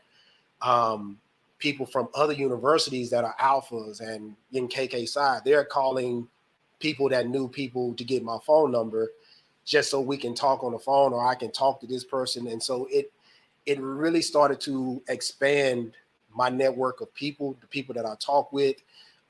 [0.63, 1.19] um,
[1.59, 6.29] people from other universities that are alphas and in KK Psi, they're calling
[6.79, 9.11] people that knew people to get my phone number
[9.65, 12.47] just so we can talk on the phone or I can talk to this person.
[12.49, 13.13] And so it
[13.67, 15.93] it really started to expand
[16.35, 18.77] my network of people, the people that I talk with,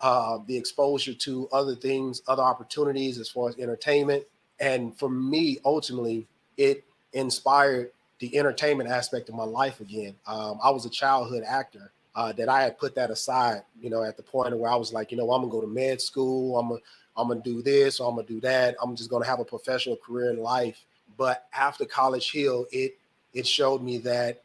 [0.00, 4.24] uh, the exposure to other things, other opportunities as far as entertainment.
[4.58, 10.14] And for me, ultimately, it inspired the entertainment aspect of my life again.
[10.26, 14.02] Um, I was a childhood actor uh, that I had put that aside, you know,
[14.02, 16.58] at the point where I was like, you know, I'm gonna go to med school,
[16.58, 16.80] I'm gonna,
[17.16, 18.76] I'm gonna do this, or I'm gonna do that.
[18.82, 20.84] I'm just gonna have a professional career in life.
[21.16, 22.96] But after College Hill, it
[23.32, 24.42] it showed me that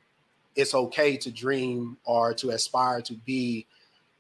[0.55, 3.65] it's okay to dream or to aspire to be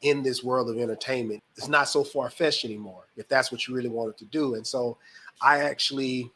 [0.01, 1.41] in this world of entertainment.
[1.55, 4.55] It's not so far fetched anymore if that's what you really wanted to do.
[4.55, 4.97] And so
[5.41, 6.31] I actually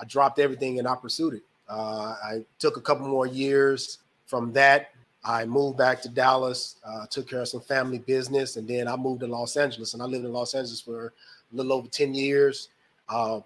[0.00, 1.42] I dropped everything and I pursued it.
[1.68, 4.90] Uh, I took a couple more years from that.
[5.24, 8.96] I moved back to Dallas, uh, took care of some family business, and then I
[8.96, 9.94] moved to Los Angeles.
[9.94, 12.68] And I lived in Los Angeles for a little over 10 years.
[13.08, 13.40] Uh,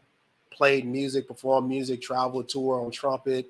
[0.51, 3.47] played music, performed music, traveled, tour on trumpet,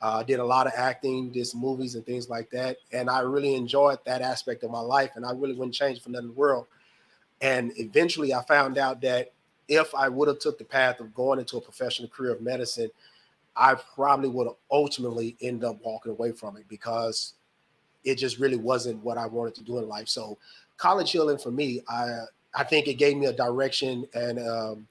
[0.00, 2.76] uh, did a lot of acting, did movies and things like that.
[2.92, 5.10] And I really enjoyed that aspect of my life.
[5.16, 6.66] And I really wouldn't change for nothing in the world.
[7.40, 9.32] And eventually I found out that
[9.68, 12.90] if I would have took the path of going into a professional career of medicine,
[13.56, 17.34] I probably would have ultimately end up walking away from it because
[18.04, 20.08] it just really wasn't what I wanted to do in life.
[20.08, 20.38] So
[20.76, 24.88] college healing for me, I I think it gave me a direction and um,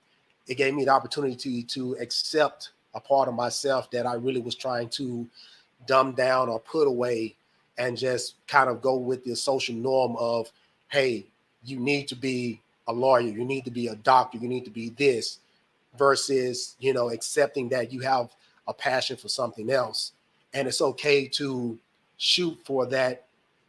[0.48, 4.42] it gave me the opportunity to, to accept a part of myself that I really
[4.42, 5.28] was trying to
[5.86, 7.36] dumb down or put away
[7.78, 10.52] and just kind of go with the social norm of,
[10.90, 11.28] hey,
[11.64, 14.72] you need to be a lawyer, you need to be a doctor, you need to
[14.72, 15.40] be this,
[15.98, 18.36] versus, you know, accepting that you have
[18.68, 20.14] a passion for something else.
[20.54, 21.78] And it's okay to
[22.18, 23.26] shoot for that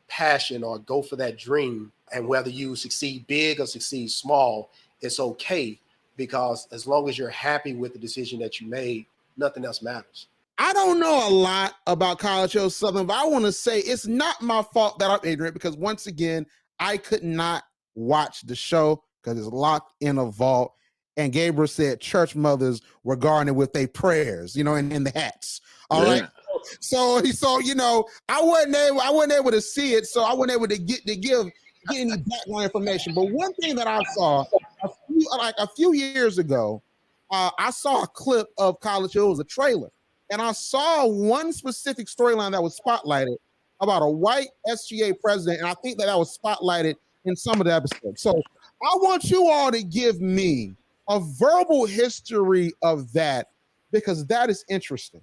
[0.09, 1.93] passion or go for that dream.
[2.15, 5.79] And whether you succeed big or succeed small, it's okay
[6.17, 9.07] because as long as you're happy with the decision that you made,
[9.39, 10.29] nothing else matters.
[10.59, 14.07] I don't know a lot about College Hill Southern, but I want to say it's
[14.07, 16.47] not my fault that I'm ignorant because once again,
[16.81, 17.63] I could not
[17.95, 20.75] watch the show because it's locked in a vault.
[21.17, 25.13] And Gabriel said church mothers were guarding with their prayers, you know, and in the
[25.15, 25.61] hats.
[25.91, 26.21] All yeah.
[26.21, 26.29] right.
[26.81, 30.23] So he so you know, I wasn't able, I wasn't able to see it, so
[30.23, 31.47] I wasn't able to get to give
[31.89, 33.15] get any background information.
[33.15, 34.45] But one thing that I saw
[34.83, 36.83] a few, like a few years ago,
[37.31, 39.27] uh, I saw a clip of College Hill.
[39.27, 39.91] It was a trailer,
[40.31, 43.37] and I saw one specific storyline that was spotlighted
[43.81, 47.67] about a white SGA president, and I think that that was spotlighted in some of
[47.67, 48.21] the episodes.
[48.23, 48.31] So
[48.83, 50.75] I want you all to give me
[51.09, 53.49] a verbal history of that
[53.91, 55.23] because that is interesting.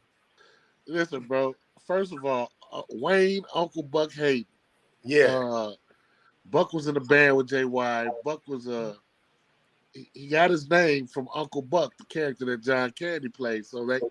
[0.87, 1.55] Listen, bro.
[1.85, 4.45] First of all, uh, Wayne, Uncle Buck Hayden.
[5.03, 5.37] Yeah.
[5.37, 5.73] Uh,
[6.51, 8.09] Buck was in the band with JY.
[8.23, 8.95] Buck was uh
[10.13, 13.65] he got his name from Uncle Buck, the character that John Candy played.
[13.65, 14.01] So that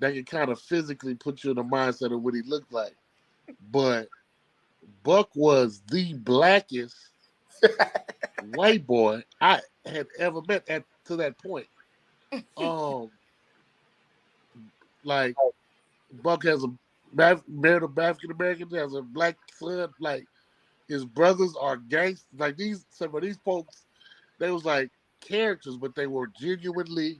[0.00, 2.94] that can kind of physically put you in the mindset of what he looked like.
[3.70, 4.08] But
[5.02, 6.96] Buck was the blackest
[8.54, 11.66] white boy I had ever met at to that point.
[12.56, 13.10] Um,
[15.04, 15.34] like
[16.22, 16.68] Buck has a
[17.12, 19.88] married a African American, has a black son.
[19.98, 20.26] Like
[20.88, 22.26] his brothers are gangsters.
[22.36, 23.84] Like these, some of these folks,
[24.38, 27.18] they was like characters, but they were genuinely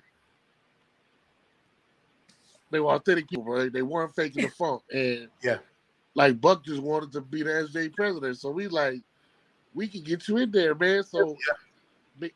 [2.71, 3.73] they were authentic people, right?
[3.73, 4.83] They weren't faking the funk.
[4.93, 5.59] And yeah,
[6.15, 8.39] like Buck just wanted to be the SGA president.
[8.39, 9.01] So we like,
[9.75, 11.03] we can get you in there, man.
[11.03, 11.37] So
[12.21, 12.29] yeah.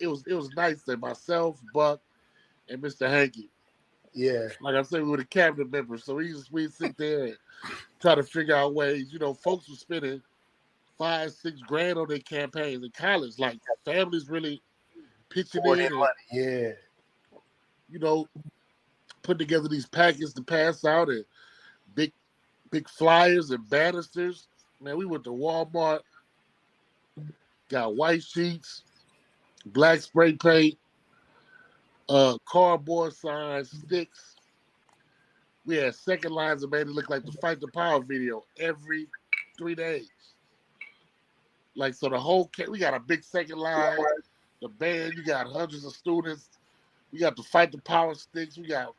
[0.00, 2.00] it was it was nice that myself, Buck,
[2.68, 3.08] and Mr.
[3.08, 3.48] Hanky.
[4.14, 4.48] Yeah.
[4.60, 6.04] Like I said, we were the cabinet members.
[6.04, 7.36] So we just we sit there and
[8.00, 9.12] try to figure out ways.
[9.12, 10.22] You know, folks were spending
[10.98, 13.38] five, six grand on their campaigns in college.
[13.38, 14.62] Like families really
[15.28, 15.80] pitching in.
[15.80, 16.72] And, yeah.
[17.88, 18.28] You know,
[19.22, 21.24] put together these packets to pass out and
[21.94, 22.12] big
[22.70, 24.48] big flyers and banisters.
[24.80, 26.00] Man, we went to Walmart,
[27.68, 28.82] got white sheets,
[29.66, 30.78] black spray paint,
[32.08, 34.36] uh, cardboard signs, sticks.
[35.64, 39.08] We had second lines that made it look like the Fight the Power video every
[39.58, 40.08] three days.
[41.74, 43.98] Like so, the whole we got a big second line.
[44.62, 46.48] The band, you got hundreds of students.
[47.12, 48.58] We got to Fight the Power sticks.
[48.58, 48.94] We got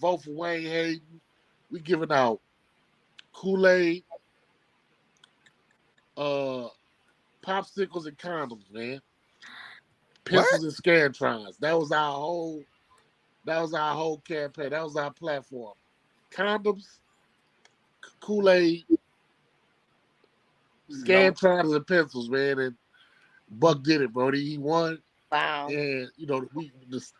[0.00, 1.20] vote for Wayne Hayden.
[1.70, 2.40] We giving out
[3.32, 4.04] Kool Aid,
[6.16, 6.68] uh,
[7.44, 9.00] popsicles and condoms, man.
[10.24, 11.58] Pistols and scantrons.
[11.58, 12.64] That was our whole.
[13.44, 14.70] That was our whole campaign.
[14.70, 15.74] That was our platform.
[16.32, 16.98] Condoms,
[18.20, 18.84] Kool Aid,
[20.90, 22.58] scantrons and pencils, man.
[22.58, 22.74] And
[23.50, 24.30] Buck did it, bro.
[24.32, 24.98] He won.
[25.30, 25.68] Wow.
[25.68, 27.14] And you know, we just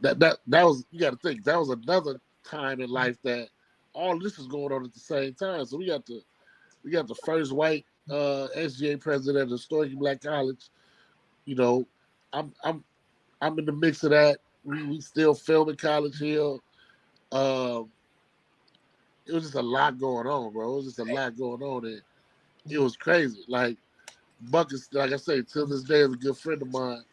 [0.00, 3.48] that that that was you got to think that was another time in life that
[3.92, 5.64] all this is going on at the same time.
[5.64, 6.20] So we got the
[6.84, 10.68] we got the first white uh SGA president of Historic Black College.
[11.44, 11.86] You know,
[12.32, 12.84] I'm I'm
[13.40, 14.38] I'm in the mix of that.
[14.64, 16.62] We we still filming College Hill.
[17.32, 17.90] Um,
[19.26, 20.72] it was just a lot going on, bro.
[20.72, 22.02] It was just a lot going on, and
[22.68, 23.44] it was crazy.
[23.48, 23.78] Like
[24.50, 27.04] Buck is, like I say, till this day is a good friend of mine,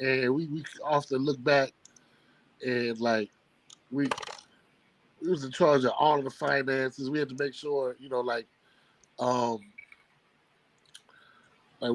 [0.00, 1.72] and we we often look back
[2.64, 3.30] and like
[3.90, 4.08] we
[5.20, 7.10] we was in charge of all of the finances.
[7.10, 8.46] We had to make sure, you know, like
[9.18, 9.58] um
[11.80, 11.92] like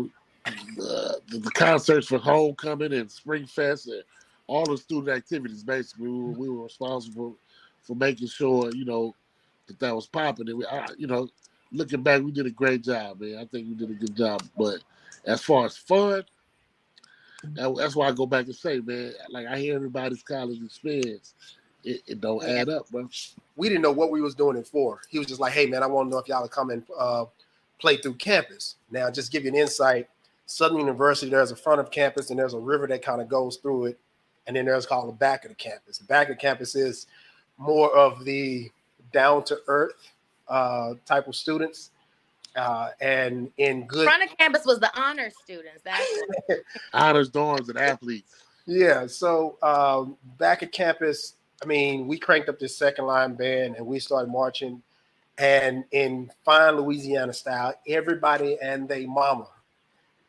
[0.78, 4.04] the, the concerts for homecoming and spring fest and
[4.48, 6.08] all the student activities basically.
[6.08, 7.38] We were, we were responsible
[7.84, 9.16] for making sure you know
[9.68, 10.50] that that was popping.
[10.50, 11.28] And we I, you know
[11.72, 14.42] looking back we did a great job man i think we did a good job
[14.58, 14.78] but
[15.26, 16.24] as far as fun
[17.44, 21.34] that, that's why I go back and say, man, like I hear everybody's college experience.
[21.84, 23.10] It, it don't add up, bro.
[23.56, 25.02] We didn't know what we was doing it for.
[25.10, 27.26] He was just like, hey, man, I want to know if y'all are coming uh,
[27.80, 28.76] play through campus.
[28.92, 30.10] Now, just give you an insight.
[30.46, 33.58] Southern University, there's a front of campus and there's a river that kind of goes
[33.58, 34.00] through it.
[34.48, 36.00] And then there's called the back of the campus.
[36.00, 37.08] The back of campus is
[37.58, 38.70] more of the
[39.14, 40.12] down to earth
[40.50, 41.92] uh, type of students
[42.56, 45.82] uh, and in good front of campus was the honor students.
[45.84, 46.06] That's
[46.94, 48.36] honors dorms and athletes.
[48.66, 49.08] Yeah.
[49.08, 51.34] So um, back at campus,
[51.64, 54.82] I mean, we cranked up this second line band and we started marching.
[55.38, 59.48] And in fine Louisiana style, everybody and their mama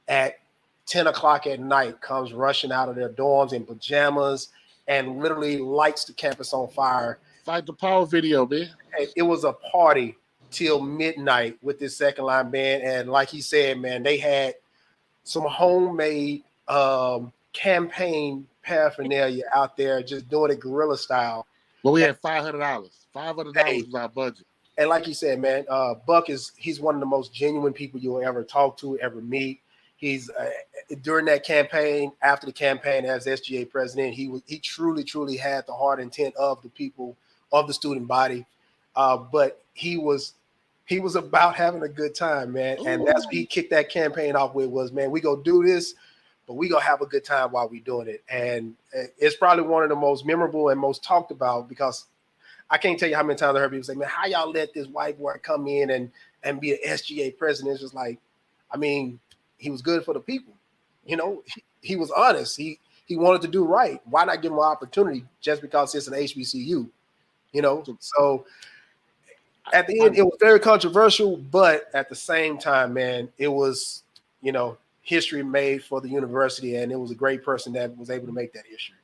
[0.06, 0.38] at
[0.86, 4.48] 10 o'clock at night comes rushing out of their dorms in pajamas
[4.86, 7.18] and literally lights the campus on fire.
[7.50, 8.68] Fight the power video, man.
[9.16, 10.16] It was a party
[10.52, 12.84] till midnight with this second line band.
[12.84, 14.54] And like he said, man, they had
[15.24, 21.44] some homemade um, campaign paraphernalia out there, just doing it guerrilla style.
[21.82, 23.06] Well, we had five hundred dollars.
[23.12, 24.46] Five hundred dollars was our budget.
[24.78, 27.98] And like you said, man, uh, Buck is he's one of the most genuine people
[27.98, 29.60] you'll ever talk to, ever meet.
[29.96, 30.50] He's uh,
[31.02, 35.66] during that campaign, after the campaign as SGA president, he was he truly, truly had
[35.66, 37.16] the heart intent of the people
[37.52, 38.46] of the student body.
[38.96, 40.34] Uh, but he was
[40.86, 42.78] he was about having a good time, man.
[42.84, 45.94] And that's what he kicked that campaign off with was, man, we go do this,
[46.48, 48.24] but we gonna have a good time while we doing it.
[48.28, 48.74] And
[49.18, 52.06] it's probably one of the most memorable and most talked about because
[52.70, 54.74] I can't tell you how many times I heard people say, man, how y'all let
[54.74, 56.10] this white boy come in and
[56.42, 57.74] and be an SGA president?
[57.74, 58.18] It's just like,
[58.70, 59.20] I mean,
[59.58, 60.54] he was good for the people.
[61.06, 62.56] You know, he, he was honest.
[62.56, 64.00] He he wanted to do right.
[64.06, 66.88] Why not give him an opportunity just because it's an HBCU?
[67.52, 68.46] You know, so
[69.72, 74.02] at the end, it was very controversial, but at the same time, man, it was,
[74.40, 78.10] you know, history made for the university, and it was a great person that was
[78.10, 78.96] able to make that history.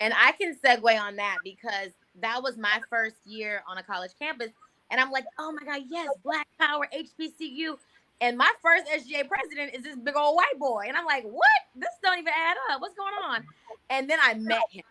[0.00, 4.12] And I can segue on that because that was my first year on a college
[4.18, 4.50] campus.
[4.90, 7.76] And I'm like, oh my God, yes, Black Power, HBCU.
[8.20, 10.84] And my first SGA president is this big old white boy.
[10.86, 11.46] And I'm like, what?
[11.74, 12.80] This don't even add up.
[12.80, 13.44] What's going on?
[13.90, 14.84] And then I met him.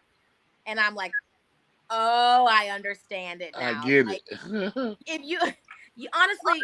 [0.65, 1.11] And I'm like,
[1.91, 3.81] oh, I understand it now.
[3.81, 4.97] I get Like, it.
[5.07, 5.39] if you
[5.95, 6.61] you honestly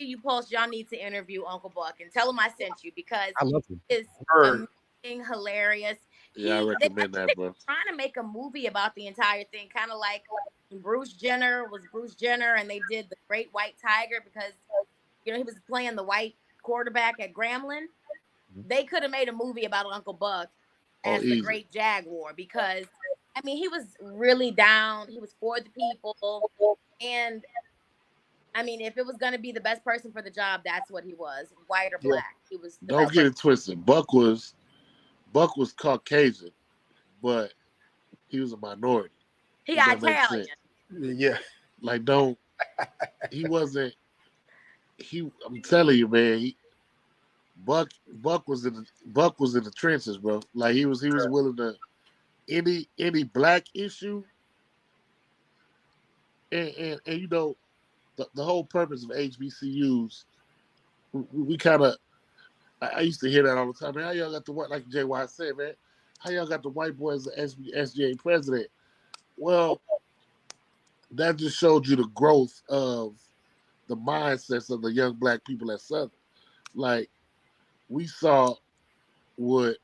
[0.00, 3.32] HBCU Pulse, y'all need to interview Uncle Buck and tell him I sent you because
[3.40, 3.80] I love him.
[3.88, 4.08] it's
[4.42, 5.98] amazing, hilarious.
[6.34, 7.54] yeah, I He- they- recommend that, bro.
[7.66, 10.24] Trying to make a movie about the entire thing, kind of like
[10.72, 14.52] Bruce Jenner was Bruce Jenner, and they did the Great White Tiger because
[15.24, 17.86] you know he was playing the white quarterback at Grambling.
[18.56, 18.62] Mm-hmm.
[18.68, 20.48] They could have made a movie about Uncle Buck
[21.04, 21.40] Oh, as the.
[21.40, 22.84] Great Jaguar because
[23.36, 25.08] I mean he was really down.
[25.08, 26.48] He was for the people,
[27.00, 27.44] and
[28.54, 30.90] I mean if it was going to be the best person for the job, that's
[30.90, 32.12] what he was, white or Yeah.
[32.12, 32.36] black.
[32.48, 32.78] He was.
[32.86, 33.84] Don't best get it twisted.
[33.86, 34.54] Buck was
[35.32, 36.50] Buck was Caucasian,
[37.22, 37.52] but
[38.28, 39.14] he was a minority.
[39.64, 41.18] He Does that make Italian.
[41.18, 41.38] Yeah.
[41.80, 42.38] Like, don't
[43.30, 43.94] he wasn't
[44.98, 46.56] he I'm telling you, man, he
[47.64, 47.90] Buck
[48.22, 50.40] Buck was in the Buck was in the trenches, bro.
[50.54, 51.74] Like he was he was willing to
[52.50, 54.22] any any black issue
[56.52, 57.56] and and, and you know
[58.16, 60.24] the, the whole purpose of HBCUs
[61.12, 61.96] we, we kind of
[62.80, 63.94] I, I used to hear that all the time.
[63.94, 65.72] Man, how y'all got the white like JY said, man?
[66.18, 68.68] How y'all got the white boy as the SGA president?
[69.36, 69.80] Well,
[71.12, 73.16] that just showed you the growth of
[73.88, 76.10] the mindsets of the young black people at Southern.
[76.74, 77.10] Like
[77.88, 78.54] we saw
[79.36, 79.76] what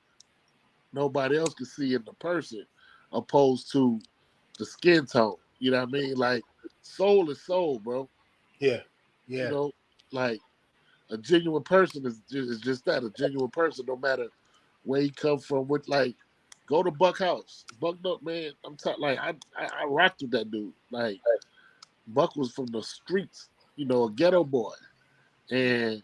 [0.96, 2.66] nobody else could see in the person,
[3.12, 4.00] opposed to
[4.58, 5.36] the skin tone.
[5.58, 6.14] You know what I mean?
[6.16, 6.42] Like
[6.82, 8.08] soul is soul, bro.
[8.58, 8.80] Yeah.
[9.28, 9.44] Yeah.
[9.44, 9.72] You know,
[10.10, 10.40] like
[11.10, 14.28] a genuine person is just, is just that a genuine person, no matter
[14.84, 15.68] where he come from.
[15.68, 16.14] With like,
[16.66, 18.52] go to Buck House, Buck Nut, man.
[18.64, 20.72] I'm talking like I, I I rocked with that dude.
[20.90, 21.20] Like
[22.08, 24.74] Buck was from the streets, you know, a ghetto boy,
[25.50, 26.02] and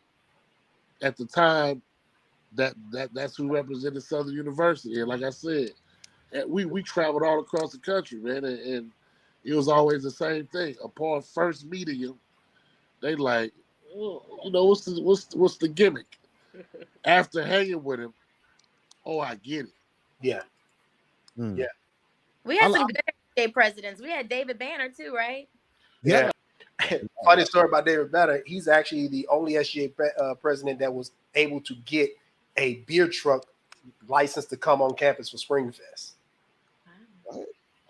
[1.00, 1.82] at the time,
[2.54, 5.00] that that that's who represented Southern University.
[5.00, 5.70] And like I said,
[6.46, 8.90] we we traveled all across the country, man, and, and
[9.44, 10.76] it was always the same thing.
[10.82, 12.14] Upon first meeting him,
[13.00, 13.52] they like,
[13.94, 16.18] "Oh, you know, what's the what's what's the gimmick?
[17.04, 18.12] After hanging with him,
[19.04, 19.72] oh, I get it.
[20.20, 20.42] Yeah.
[21.38, 21.58] Mm.
[21.58, 21.66] Yeah.
[22.44, 22.92] We had I some li-
[23.36, 24.00] good SGA presidents.
[24.00, 25.48] We had David Banner too, right?
[26.02, 26.30] Yeah.
[27.24, 28.42] Funny story about David Banner.
[28.44, 32.10] He's actually the only SGA pre- uh, president that was able to get
[32.56, 33.46] a beer truck
[34.06, 36.12] license to come on campus for Springfest.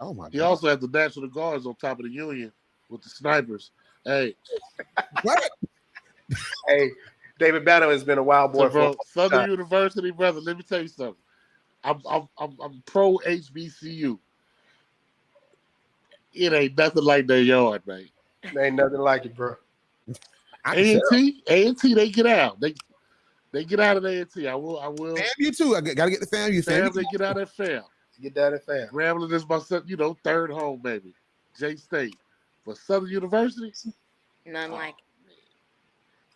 [0.00, 0.46] Oh my He god.
[0.46, 2.52] also had the National Guards on top of the Union
[2.88, 3.70] with the snipers.
[4.04, 4.34] Hey,
[5.22, 5.40] What?
[6.68, 6.90] Hey,
[7.38, 9.50] David Banner has been a wild boy so bro, for Southern time.
[9.50, 10.40] University, brother.
[10.40, 11.16] Let me tell you something.
[11.84, 14.18] I'm I'm I'm, I'm pro HBCU.
[16.32, 18.08] It ain't nothing like their yard, man.
[18.58, 19.56] ain't nothing like it, bro.
[20.64, 22.60] I A can and T, A and T, they get out.
[22.60, 22.74] They
[23.52, 24.48] they get out of A and T.
[24.48, 25.14] I will, I will.
[25.16, 25.76] Fam you too.
[25.76, 26.84] I got to get the FAMU fam.
[26.84, 27.82] Fam, they get out of fam.
[28.20, 28.88] Get out of fam.
[28.88, 31.12] Grambling is my son, you know, third home, baby.
[31.58, 32.16] J State.
[32.64, 33.72] But Southern University,
[34.46, 34.74] None Oh.
[34.74, 34.94] like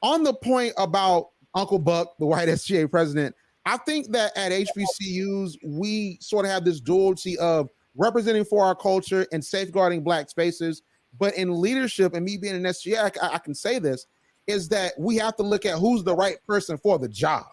[0.03, 5.57] on the point about Uncle Buck, the white SGA president, I think that at HBCUs,
[5.65, 10.83] we sort of have this duality of representing for our culture and safeguarding black spaces.
[11.19, 14.07] But in leadership, and me being an SGA, I, I can say this
[14.47, 17.47] is that we have to look at who's the right person for the job.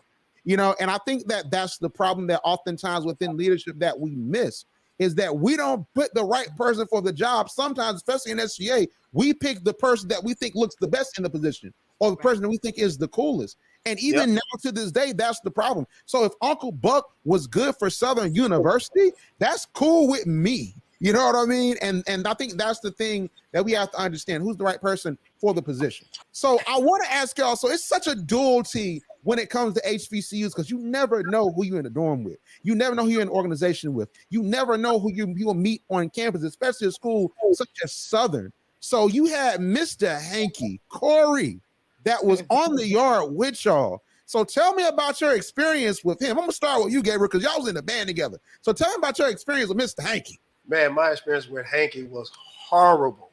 [0.44, 4.16] You know, and I think that that's the problem that oftentimes within leadership that we
[4.16, 4.66] miss
[5.00, 7.50] is that we don't put the right person for the job.
[7.50, 11.24] Sometimes, especially in SGA, we pick the person that we think looks the best in
[11.24, 13.58] the position or the person that we think is the coolest.
[13.86, 15.86] And even now to this day, that's the problem.
[16.06, 20.76] So if Uncle Buck was good for Southern University, that's cool with me.
[21.04, 21.76] You know what I mean?
[21.82, 24.80] And and I think that's the thing that we have to understand who's the right
[24.80, 26.08] person for the position.
[26.32, 27.58] So I want to ask y'all.
[27.58, 31.66] So it's such a duality when it comes to HBCUs because you never know who
[31.66, 32.38] you're in the dorm with.
[32.62, 34.08] You never know who you're in an organization with.
[34.30, 37.92] You never know who you you will meet on campus, especially a school such as
[37.92, 38.54] Southern.
[38.80, 40.18] So you had Mr.
[40.22, 41.60] Hanky Corey
[42.06, 44.04] that was on the yard with y'all.
[44.26, 46.38] So tell me about your experience with him.
[46.38, 48.40] I'm gonna start with you, Gabriel, because y'all was in the band together.
[48.62, 50.02] So tell me about your experience with Mr.
[50.02, 50.40] Hanky.
[50.68, 53.30] Man, my experience with Hanky was horrible.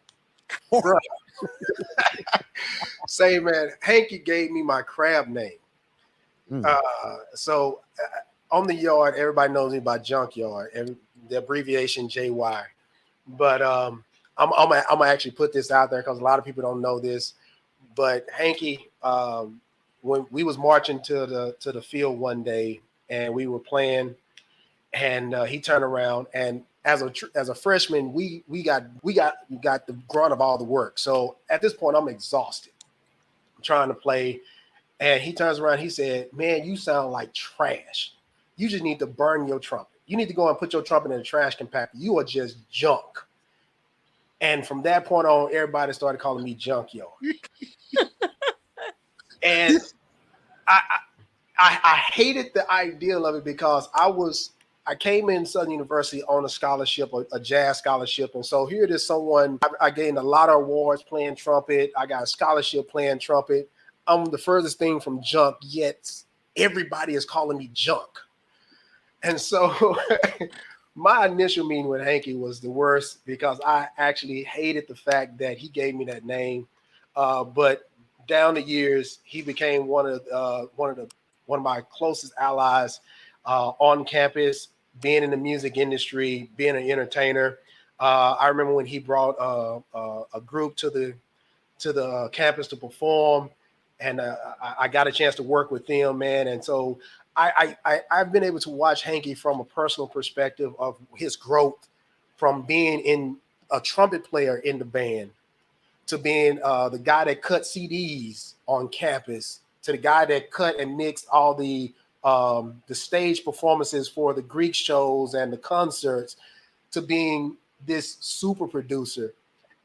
[3.07, 5.53] Say, man, Hanky gave me my crab name.
[6.51, 6.65] Mm.
[6.65, 10.97] Uh, so uh, on the yard, everybody knows me by Junkyard, and
[11.29, 12.65] the abbreviation JY.
[13.27, 14.05] But um,
[14.37, 16.81] I'm, I'm, I'm gonna actually put this out there because a lot of people don't
[16.81, 17.35] know this.
[17.95, 19.61] But Hanky, um,
[20.03, 24.17] when we was marching to the to the field one day, and we were playing,
[24.93, 29.13] and uh, he turned around and as a as a freshman, we we got we
[29.15, 30.99] got we got the grunt of all the work.
[30.99, 32.73] So at this point, I'm exhausted
[33.63, 34.41] trying to play.
[34.99, 38.15] And he turns around, he said, Man, you sound like trash.
[38.57, 39.99] You just need to burn your trumpet.
[40.07, 41.91] You need to go and put your trumpet in a trash compactor.
[41.95, 43.05] You are just junk.
[44.41, 47.11] And from that point on, everybody started calling me Junkyard.
[49.43, 49.79] and
[50.67, 50.99] I, I
[51.61, 54.53] I, I hated the ideal of it because I was
[54.91, 58.83] I came in Southern University on a scholarship, a, a jazz scholarship, and so here
[58.83, 59.07] it is.
[59.07, 61.93] Someone I, I, gained a lot of awards playing trumpet.
[61.97, 63.71] I got a scholarship playing trumpet.
[64.09, 66.11] I'm the furthest thing from junk, yet
[66.57, 68.09] everybody is calling me junk.
[69.23, 69.97] And so
[70.97, 75.57] my initial meeting with Hanky was the worst because I actually hated the fact that
[75.57, 76.67] he gave me that name.
[77.15, 77.89] Uh, but
[78.27, 81.09] down the years, he became one of uh, one of the
[81.47, 82.99] one of my closest allies
[83.45, 84.69] uh, on campus,
[85.01, 87.59] being in the music industry, being an entertainer.
[87.99, 91.15] Uh, I remember when he brought uh, uh a group to the
[91.81, 93.51] to the campus to perform,
[94.01, 96.49] and uh, I, I, got a chance to work with them, man.
[96.49, 96.99] And so
[97.35, 101.37] I, I, I have been able to watch Hanky from a personal perspective of his
[101.37, 101.89] growth
[102.37, 103.37] from being in
[103.71, 105.31] a trumpet player in the band
[106.07, 110.79] to being uh, the guy that cut CDs on campus to the guy that cut
[110.79, 111.93] and mixed all the
[112.23, 116.37] um, the stage performances for the Greek shows and the concerts
[116.93, 117.57] to being
[117.87, 119.33] this super producer.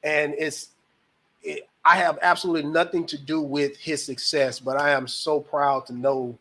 [0.03, 0.69] And it's
[1.43, 5.85] it, I have absolutely nothing to do with his success, but I am so proud
[5.87, 6.37] to know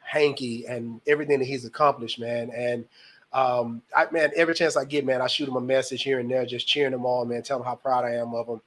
[0.00, 2.50] Hanky and everything that he's accomplished, man.
[2.54, 2.84] And
[3.32, 6.30] um, I man, every chance I get, man, I shoot him a message here and
[6.30, 8.60] there, just cheering him on, man, tell him how proud I am of him.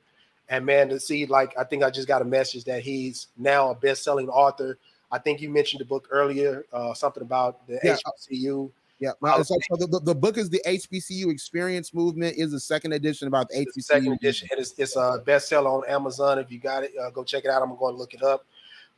[0.50, 3.70] And man, to see like I think I just got a message that he's now
[3.70, 4.78] a best-selling author.
[5.16, 7.96] I think you mentioned the book earlier, uh, something about the yeah.
[7.96, 8.70] HBCU.
[9.00, 12.38] Yeah, so, so the, the, book is the HBCU Experience Movement.
[12.38, 13.84] Is the second edition about the HBCU.
[13.84, 16.40] Second edition, and it's, it's a bestseller on Amazon.
[16.40, 17.62] If you got it, uh, go check it out.
[17.62, 18.46] I'm going to look it up.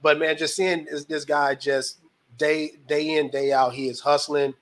[0.01, 1.99] But man, just seeing this, this guy just
[2.37, 4.53] day day in day out, he is hustling.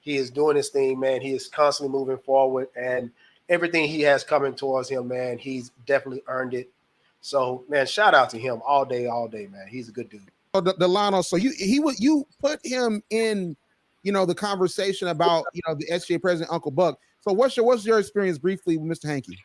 [0.00, 1.20] He is doing his thing, man.
[1.20, 3.10] He is constantly moving forward, and
[3.48, 6.70] everything he has coming towards him, man, he's definitely earned it.
[7.20, 9.68] So, man, shout out to him all day, all day, man.
[9.68, 10.30] He's a good dude.
[10.54, 13.56] Oh, Delano, so you he would you put him in,
[14.02, 16.98] you know, the conversation about you know the SGA president Uncle Buck.
[17.22, 19.08] So what's your what's your experience briefly with Mr.
[19.08, 19.38] Hanky?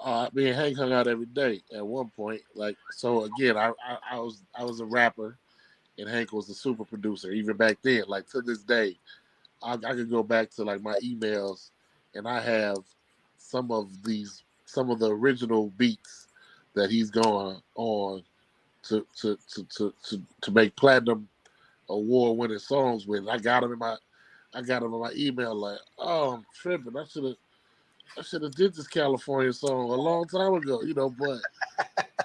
[0.00, 2.42] Uh, me and Hank hung out every day at one point.
[2.54, 5.36] Like so, again, I, I, I was I was a rapper,
[5.98, 7.32] and Hank was a super producer.
[7.32, 8.96] Even back then, like to this day,
[9.64, 11.70] I, I could go back to like my emails,
[12.14, 12.78] and I have
[13.36, 16.28] some of these some of the original beats
[16.74, 18.22] that he's going on
[18.88, 21.28] to to to to to, to make platinum
[21.88, 23.28] award winning songs with.
[23.28, 23.96] I got him in my
[24.54, 26.96] I got him in my email like, oh I'm tripping.
[26.96, 27.36] I should have
[28.18, 31.40] I should have did this California song a long time ago, you know, but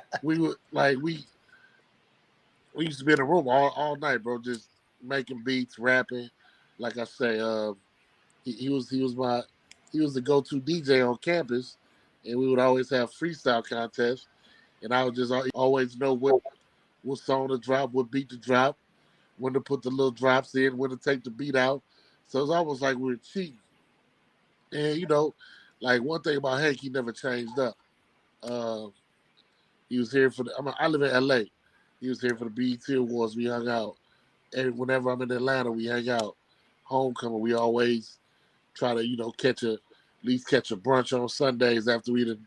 [0.24, 1.26] we would like we
[2.74, 4.70] we used to be in a room all, all night, bro, just
[5.02, 6.30] making beats, rapping.
[6.78, 7.74] Like I say, uh,
[8.44, 9.42] he, he was he was my
[9.92, 11.78] he was the go-to DJ on campus,
[12.26, 14.28] and we would always have freestyle contests,
[14.82, 16.42] and I would just always know what
[17.04, 18.78] what song to drop, what beat to drop,
[19.38, 21.82] when to put the little drops in, when to take the beat out.
[22.28, 23.58] So it's almost like we are cheating.
[24.72, 25.34] And you know,
[25.82, 27.76] like one thing about Hank, he never changed up.
[28.44, 28.88] Uh,
[29.90, 30.54] he was here for the.
[30.58, 31.42] I, mean, I live in LA.
[32.00, 33.36] He was here for the BET Awards.
[33.36, 33.98] We hung out.
[34.56, 36.36] And whenever I'm in Atlanta, we hang out.
[36.84, 38.18] Homecoming, we always
[38.74, 42.26] try to, you know, catch a at least catch a brunch on Sundays after we
[42.26, 42.46] done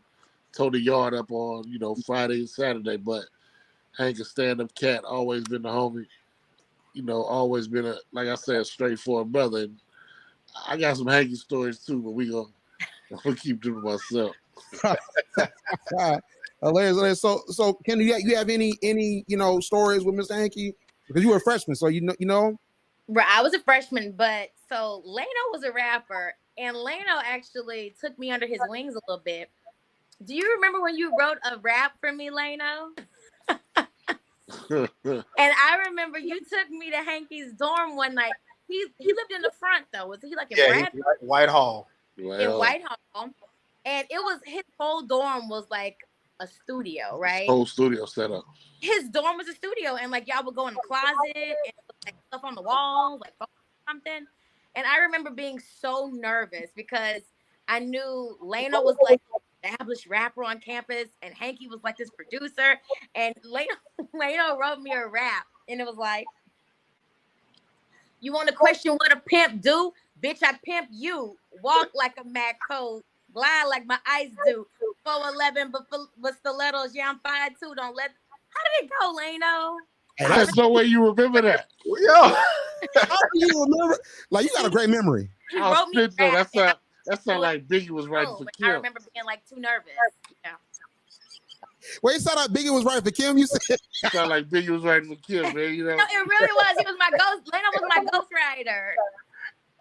[0.55, 2.97] towed the yard up on, you know, Friday and Saturday.
[2.97, 3.25] But
[3.97, 6.05] Hank a stand-up cat, always been the homie.
[6.93, 9.63] You know, always been a like I said, straightforward brother.
[9.63, 9.77] And
[10.67, 12.47] I got some Hanky stories too, but we gonna,
[13.11, 14.35] I'm gonna keep doing myself.
[16.61, 20.35] hilarious, So, so can you you have any any you know stories with Mr.
[20.35, 20.73] Hanky
[21.07, 22.57] because you were a freshman, so you know you know.
[23.07, 28.17] Right, I was a freshman, but so Lano was a rapper, and Lano actually took
[28.17, 29.51] me under his wings a little bit.
[30.23, 32.97] Do you remember when you wrote a rap for me, Lano?
[34.69, 38.31] and I remember you took me to Hanky's dorm one night.
[38.67, 40.07] He he lived in the front though.
[40.07, 40.89] Was he like in yeah,
[41.21, 41.87] Whitehall?
[42.17, 42.97] In Whitehall.
[43.85, 45.97] And it was his whole dorm was like
[46.39, 47.41] a studio, right?
[47.41, 48.45] His whole studio set up.
[48.81, 51.73] His dorm was a studio, and like y'all would go in the closet and
[52.05, 53.33] like stuff on the wall, like
[53.87, 54.25] something.
[54.75, 57.21] And I remember being so nervous because
[57.67, 59.21] I knew Lano was like
[59.65, 62.79] established rapper on campus, and Hanky was like this producer.
[63.15, 63.65] And Lano,
[64.13, 66.25] Lano wrote me a rap, and it was like,
[68.21, 69.93] "You want to question what a pimp do?
[70.21, 71.37] Bitch, I pimp you.
[71.61, 73.03] Walk like a mad code.
[73.33, 74.65] Glide like my ice do.
[75.03, 76.95] 411, but for, but stilettos.
[76.95, 77.73] Yeah, I'm five two.
[77.75, 78.11] Don't let.
[78.49, 79.75] How did it go, Lano?
[80.17, 81.67] Hey, that's, There's no way you remember that.
[81.85, 83.97] Yo, how do you remember?
[84.29, 85.29] Like you got a great memory.
[85.51, 86.31] He I wrote me spit though.
[86.53, 88.75] back, That and sound like Biggie was writing Oh, for but I Kim.
[88.75, 89.91] remember being like too nervous.
[90.43, 90.51] Yeah.
[92.01, 93.37] Wait, sound like Biggie was right for Kim.
[93.37, 95.73] You said it sound like Biggie was writing for Kim, man.
[95.75, 95.95] You know.
[95.95, 96.75] No, it really was.
[96.79, 97.51] He was my ghost.
[97.53, 98.91] Lano was my ghost ghostwriter.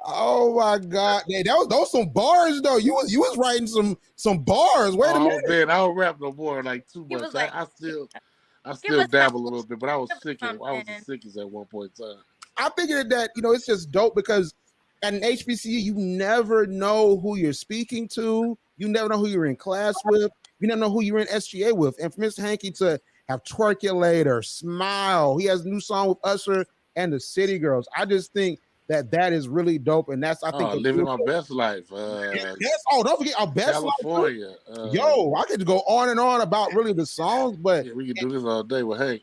[0.07, 2.77] Oh my God, hey, that was those some bars though.
[2.77, 4.95] You was you was writing some some bars.
[4.97, 5.49] Wait a oh minute.
[5.49, 7.33] man, I don't rap no more like too He much.
[7.33, 8.09] like- I, I still
[8.67, 10.43] I still us dabble a little bit, but I was sick.
[10.43, 10.95] At, I was something.
[10.99, 12.23] the sickest at one point in time.
[12.59, 14.53] I figured that you know it's just dope because
[15.05, 18.59] at an HBCU you never know who you're speaking to.
[18.79, 20.33] You never know who you're in class with.
[20.61, 21.97] You never know who you're in SGA with.
[22.03, 22.41] And for Mr.
[22.41, 22.99] Hanky to
[23.29, 26.65] have Twerkulator, Smile, he has a new song with Usher
[26.97, 27.87] and the City Girls.
[27.97, 31.19] I just think that that is really dope, and that's I think Oh, living my
[31.27, 31.91] best life.
[31.93, 32.83] Uh, Yes.
[32.91, 33.93] Oh, don't forget our best life.
[34.01, 34.55] California.
[34.71, 38.13] Uh, Yo, I could go on and on about really the songs, but yeah, we
[38.13, 39.23] can do this all day with Hank.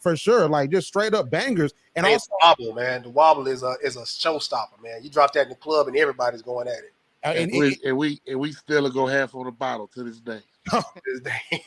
[0.00, 1.72] For sure, like just straight up bangers.
[1.96, 3.02] And Hey, also, the wobble, man.
[3.02, 5.02] The wobble is a is a showstopper, man.
[5.02, 6.92] You drop that in the club and everybody's going at it.
[7.22, 10.02] and, And, and- we and we and we still go half on the bottle to
[10.02, 10.40] this day.
[10.70, 11.40] to This day.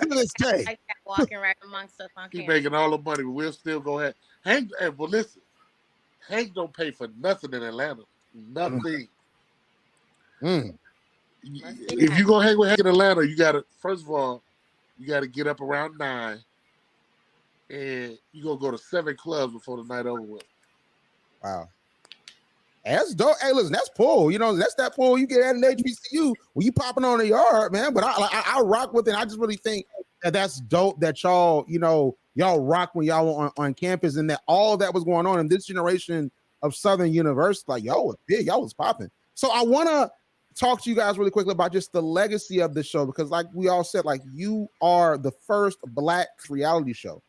[0.00, 3.22] to this day, Like that walking right amongst us on Keep making all the money,
[3.22, 4.14] but we'll still go ahead.
[4.44, 5.40] Hank, hey, well, listen,
[6.28, 8.02] Hank don't pay for nothing in Atlanta.
[8.34, 9.08] Nothing.
[10.42, 10.74] Mm.
[11.44, 14.42] If you go hang with Hank in Atlanta, you gotta first of all,
[14.98, 16.40] you gotta get up around nine,
[17.72, 20.44] and you're gonna go to seven clubs before the night over with.
[21.42, 21.68] Wow.
[22.84, 23.36] That's dope.
[23.40, 24.30] Hey, listen, that's pull.
[24.30, 27.28] You know, that's that pull you get at an HBCU when you popping on the
[27.28, 27.94] yard, man.
[27.94, 29.14] But I, I, I rock with it.
[29.14, 29.86] I just really think
[30.22, 34.16] that that's dope that y'all, you know, y'all rock when y'all were on, on campus
[34.16, 36.30] and that all that was going on in this generation
[36.62, 39.10] of Southern University, like y'all was big, y'all was popping.
[39.34, 40.10] So I want to
[40.54, 43.46] talk to you guys really quickly about just the legacy of the show because, like
[43.54, 47.22] we all said, like you are the first Black reality show,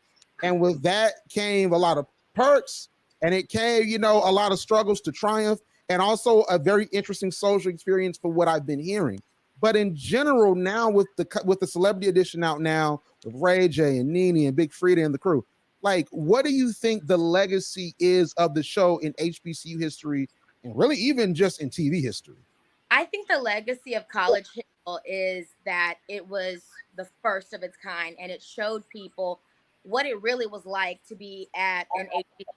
[0.44, 2.90] and with that came a lot of perks
[3.22, 6.86] and it came, you know, a lot of struggles to triumph, and also a very
[6.92, 9.22] interesting social experience for what I've been hearing.
[9.60, 13.98] But in general, now with the with the celebrity edition out now with Ray J
[13.98, 15.46] and Nene and Big Freedia and the crew,
[15.80, 20.28] like, what do you think the legacy is of the show in HBCU history,
[20.62, 22.44] and really even just in TV history?
[22.90, 26.62] I think the legacy of College Hill is that it was
[26.96, 29.40] the first of its kind and it showed people
[29.84, 32.08] what it really was like to be at an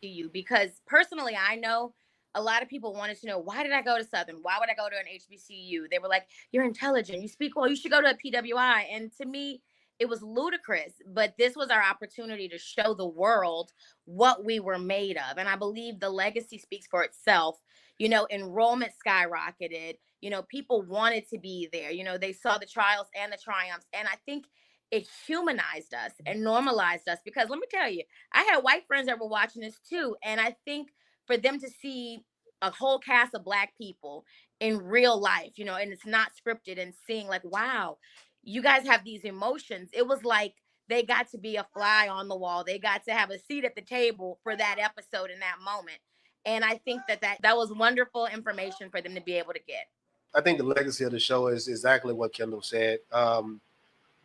[0.04, 0.32] HBCU.
[0.34, 1.94] Because personally, I know
[2.34, 4.38] a lot of people wanted to know why did I go to Southern?
[4.42, 5.90] Why would I go to an HBCU?
[5.92, 8.86] They were like, You're intelligent, you speak well, you should go to a PWI.
[8.92, 9.62] And to me,
[10.00, 13.72] it was ludicrous, but this was our opportunity to show the world
[14.06, 15.38] what we were made of.
[15.38, 17.60] And I believe the legacy speaks for itself.
[17.98, 19.96] You know, enrollment skyrocketed.
[20.22, 21.90] You know, people wanted to be there.
[21.90, 23.88] You know, they saw the trials and the triumphs.
[23.92, 24.46] And I think
[24.92, 29.08] it humanized us and normalized us because let me tell you, I had white friends
[29.08, 30.16] that were watching this too.
[30.24, 30.90] And I think
[31.26, 32.24] for them to see
[32.62, 34.26] a whole cast of black people
[34.60, 37.98] in real life, you know, and it's not scripted and seeing like, wow,
[38.44, 39.90] you guys have these emotions.
[39.94, 40.54] It was like
[40.88, 42.64] they got to be a fly on the wall.
[42.64, 46.00] They got to have a seat at the table for that episode in that moment.
[46.46, 49.60] And I think that that, that was wonderful information for them to be able to
[49.68, 49.88] get.
[50.34, 53.00] I think the legacy of the show is exactly what Kenda said.
[53.12, 53.60] Um,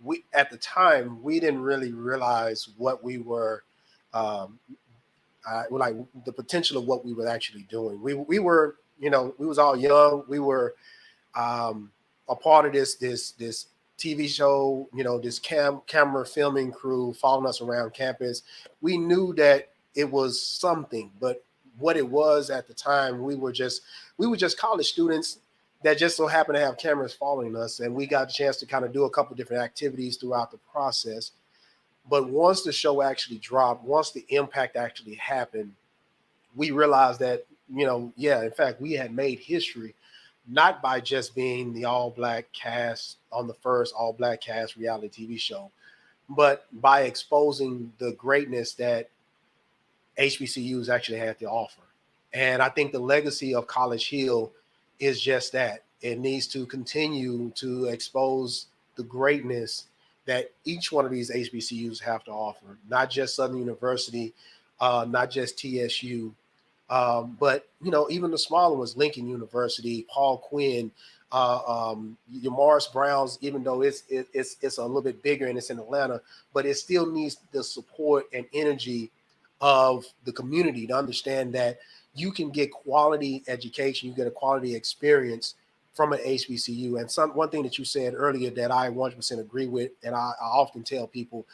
[0.03, 3.65] we at the time we didn't really realize what we were,
[4.15, 4.59] um,
[5.49, 5.95] uh, like
[6.25, 8.01] the potential of what we were actually doing.
[8.03, 10.25] We we were, you know, we was all young.
[10.29, 10.75] We were
[11.35, 11.91] um,
[12.29, 13.67] a part of this this this
[13.99, 14.89] TV show.
[14.95, 18.43] You know, this cam camera filming crew following us around campus.
[18.81, 21.45] We knew that it was something, but
[21.79, 23.83] what it was at the time, we were just
[24.19, 25.39] we were just college students
[25.85, 28.67] that just so happened to have cameras following us and we got a chance to
[28.67, 31.33] kind of do a couple different activities throughout the process.
[32.09, 35.73] But once the show actually dropped once the impact actually happened
[36.55, 39.95] we realized that you know yeah in fact we had made history
[40.49, 45.27] not by just being the all black cast on the first all black cast reality
[45.27, 45.71] tv show
[46.29, 49.09] but by exposing the greatness that
[50.19, 51.83] hbcus actually had to offer.
[52.35, 54.53] And i think the legacy of college hill
[55.03, 59.87] is just that it needs to continue to expose the greatness
[60.27, 64.33] that each one of these HBCUs have to offer, not just Southern University,
[64.81, 66.33] uh, not just TSU,
[66.89, 70.93] um, but you know even the smaller ones, Lincoln University, Paul Quinn,
[71.33, 73.39] uh, um, your Morris Browns.
[73.41, 76.21] Even though it's it, it's it's a little bit bigger and it's in Atlanta,
[76.55, 79.11] but it still needs the support and energy
[79.61, 81.79] of the community to understand that
[82.15, 85.55] you can get quality education, you get a quality experience
[85.95, 87.01] from an HBCU.
[87.01, 90.33] And some one thing that you said earlier that I 100% agree with, and I,
[90.41, 91.47] I often tell people,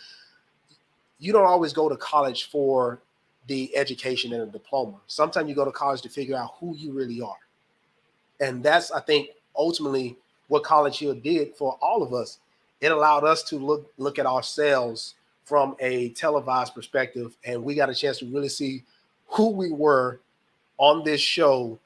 [1.18, 3.00] you don't always go to college for
[3.48, 4.96] the education and a diploma.
[5.06, 7.38] Sometimes you go to college to figure out who you really are.
[8.40, 10.16] And that's, I think, ultimately
[10.48, 12.38] what College Hill did for all of us.
[12.80, 17.90] It allowed us to look look at ourselves from a televised perspective, and we got
[17.90, 18.84] a chance to really see
[19.26, 20.20] who we were
[20.78, 21.78] on this show,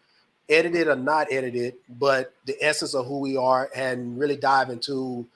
[0.48, 5.26] edited or not edited, but the essence of who we are, and really dive into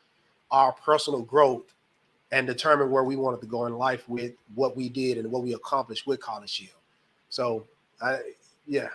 [0.51, 1.65] our personal growth
[2.33, 5.43] and determine where we wanted to go in life with what we did and what
[5.43, 6.77] we accomplished with College Hill.
[7.29, 7.67] So,
[8.01, 8.19] I,
[8.67, 8.89] yeah,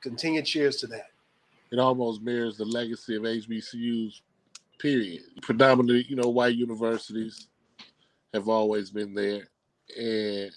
[0.00, 1.10] continue cheers to that.
[1.72, 4.20] It almost mirrors the legacy of HBCUs,
[4.78, 5.22] period.
[5.42, 7.48] Predominantly, you know, white universities
[8.32, 9.48] have always been there.
[9.98, 10.50] And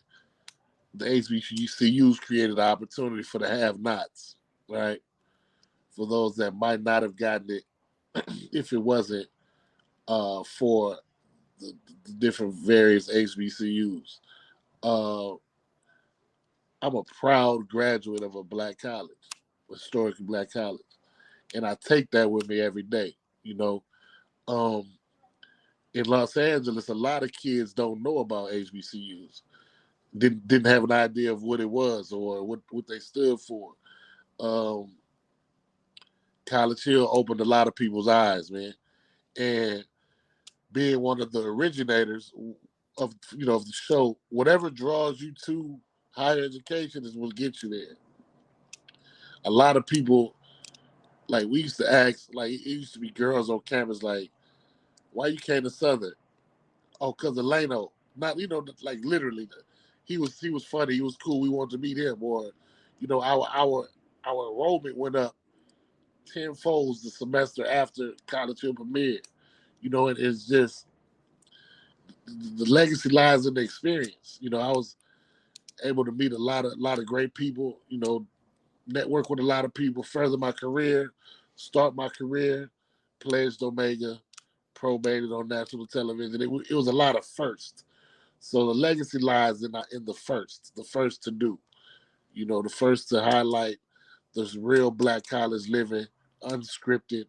[0.93, 4.35] the HBCUs created an opportunity for the have-nots,
[4.67, 4.99] right?
[5.95, 7.63] For those that might not have gotten it
[8.51, 9.27] if it wasn't
[10.07, 10.97] uh, for
[11.59, 11.73] the,
[12.05, 14.17] the, different various HBCUs.
[14.81, 15.33] Uh,
[16.81, 19.11] I'm a proud graduate of a black college,
[19.69, 20.81] historically black college,
[21.53, 23.15] and I take that with me every day.
[23.43, 23.83] You know,
[24.47, 24.87] um,
[25.93, 29.41] in Los Angeles, a lot of kids don't know about HBCUs
[30.18, 33.74] didn't didn't have an idea of what it was or what what they stood for.
[34.39, 34.93] Um,
[36.45, 38.74] College Hill opened a lot of people's eyes, man,
[39.38, 39.86] and
[40.72, 42.34] being one of the originators
[42.97, 45.80] of you know of the show, whatever draws you to
[46.12, 47.95] higher education is what gets you there.
[49.45, 50.36] A lot of people,
[51.28, 54.32] like we used to ask, like it used to be girls on campus, like,
[55.12, 56.14] why you came to Southern?
[56.99, 57.91] Oh, cause of.
[58.16, 59.47] Not you know, like literally,
[60.10, 60.95] he was he was funny.
[60.95, 61.39] He was cool.
[61.39, 62.18] We wanted to meet him.
[62.20, 62.51] Or,
[62.99, 63.88] you know, our our
[64.26, 65.36] our enrollment went up
[66.26, 69.26] ten folds the semester after College Hill premiered.
[69.82, 70.88] You know, it is just
[72.26, 74.39] the legacy lies in the experience.
[74.41, 74.95] You know, I was
[75.84, 77.78] able to meet a lot of a lot of great people.
[77.88, 78.26] You know,
[78.88, 81.14] network with a lot of people, further my career,
[81.55, 82.72] start my career,
[83.20, 84.20] pledged Omega,
[84.74, 86.41] probated on national television.
[86.41, 87.84] It, it was a lot of firsts.
[88.39, 91.59] So the legacy lies in in the first, the first to do.
[92.33, 93.77] You know, the first to highlight
[94.35, 96.05] this real black college living,
[96.43, 97.25] unscripted,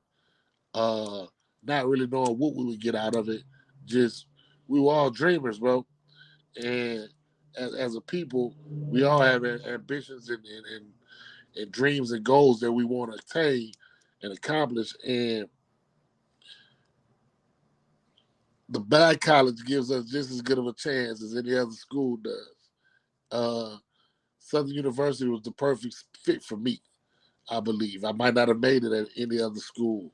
[0.75, 1.27] uh,
[1.65, 3.43] not really knowing what we would get out of it.
[3.85, 4.27] Just
[4.69, 5.85] we were all dreamers, bro.
[6.57, 7.09] And
[7.57, 10.87] as, as a people, we all have ambitions and, and, and,
[11.57, 13.73] and dreams and goals that we want to attain
[14.23, 14.95] and accomplish.
[15.07, 15.49] And
[18.71, 22.17] the bad college gives us just as good of a chance as any other school
[22.19, 22.55] does.
[23.33, 23.77] Uh,
[24.39, 25.95] Southern University was the perfect
[26.25, 26.81] fit for me,
[27.49, 28.05] I believe.
[28.05, 30.13] I might not have made it at any other school,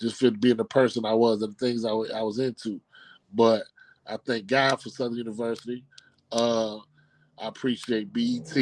[0.00, 2.80] just for being the person I was and the things I, I was into.
[3.34, 3.64] But
[4.06, 5.84] I thank God for Southern University.
[6.30, 6.76] Uh,
[7.40, 8.56] I appreciate BET,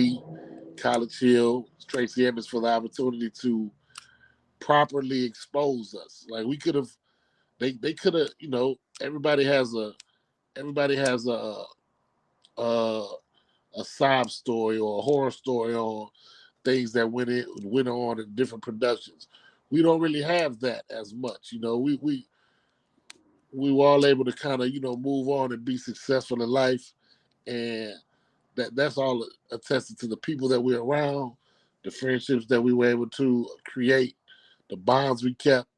[0.79, 3.71] College Hill, Tracey Edmonds for the opportunity to
[4.61, 6.27] properly expose us.
[6.29, 6.89] Like we could have
[7.59, 9.93] they they could have, you know, everybody has a
[10.57, 11.63] everybody has a
[12.59, 13.07] a
[13.77, 16.11] a sob story or a horror story or
[16.65, 19.29] things that went in went on in different productions.
[19.71, 21.77] We don't really have that as much, you know.
[21.79, 22.27] We we
[23.53, 26.49] we were all able to kind of you know move on and be successful in
[26.49, 26.93] life,
[27.47, 27.95] and
[28.57, 31.33] that that's all attested to the people that we're around,
[31.85, 34.17] the friendships that we were able to create,
[34.71, 35.69] the bonds we kept,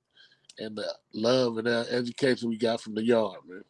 [0.58, 3.62] and the love and the education we got from the yard, man.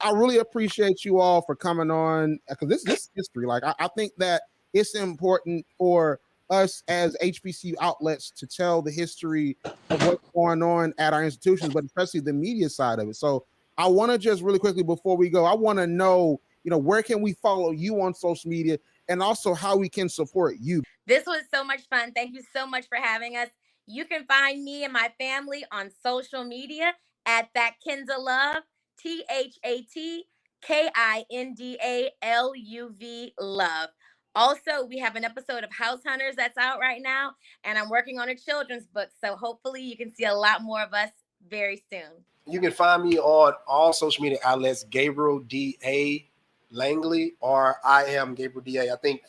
[0.00, 3.46] I really appreciate you all for coming on because this this history.
[3.46, 4.42] Like I, I, think that
[4.72, 9.56] it's important for us as HBCU outlets to tell the history
[9.90, 13.16] of what's going on at our institutions, but especially the media side of it.
[13.16, 13.44] So
[13.76, 16.78] I want to just really quickly before we go, I want to know, you know,
[16.78, 20.82] where can we follow you on social media and also how we can support you.
[21.06, 22.12] This was so much fun.
[22.12, 23.48] Thank you so much for having us.
[23.90, 26.92] You can find me and my family on social media
[27.24, 28.56] at that Kinda Love,
[29.00, 30.24] T H A T
[30.60, 33.88] K I N D A L U V Love.
[34.34, 37.32] Also, we have an episode of House Hunters that's out right now,
[37.64, 39.08] and I'm working on a children's book.
[39.24, 41.08] So hopefully, you can see a lot more of us
[41.48, 42.10] very soon.
[42.46, 46.28] You can find me on all social media outlets Gabriel D A
[46.70, 48.92] Langley, or I am Gabriel D A.
[48.92, 49.22] I think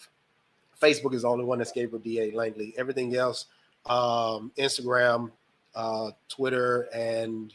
[0.81, 2.73] Facebook is the only one that's Gabriel D A Langley.
[2.77, 3.45] Everything else
[3.89, 5.31] um, Instagram,
[5.75, 7.53] uh, Twitter, and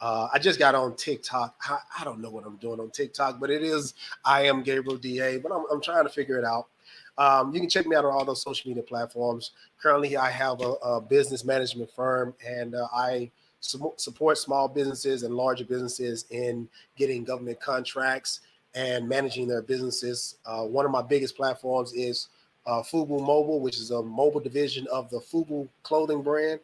[0.00, 1.56] uh, I just got on TikTok.
[1.68, 3.94] I, I, don't know what I'm doing on TikTok, but it is
[4.24, 5.38] I am Gabriel Da.
[5.38, 6.66] But I'm, I'm trying to figure it out.
[7.18, 9.52] Um, you can check me out on all those social media platforms.
[9.80, 15.22] Currently, I have a, a business management firm, and uh, I su- support small businesses
[15.22, 18.40] and larger businesses in getting government contracts
[18.74, 20.36] and managing their businesses.
[20.44, 22.28] Uh, one of my biggest platforms is
[22.66, 26.60] uh, Fubu Mobile, which is a mobile division of the Fubu clothing brand.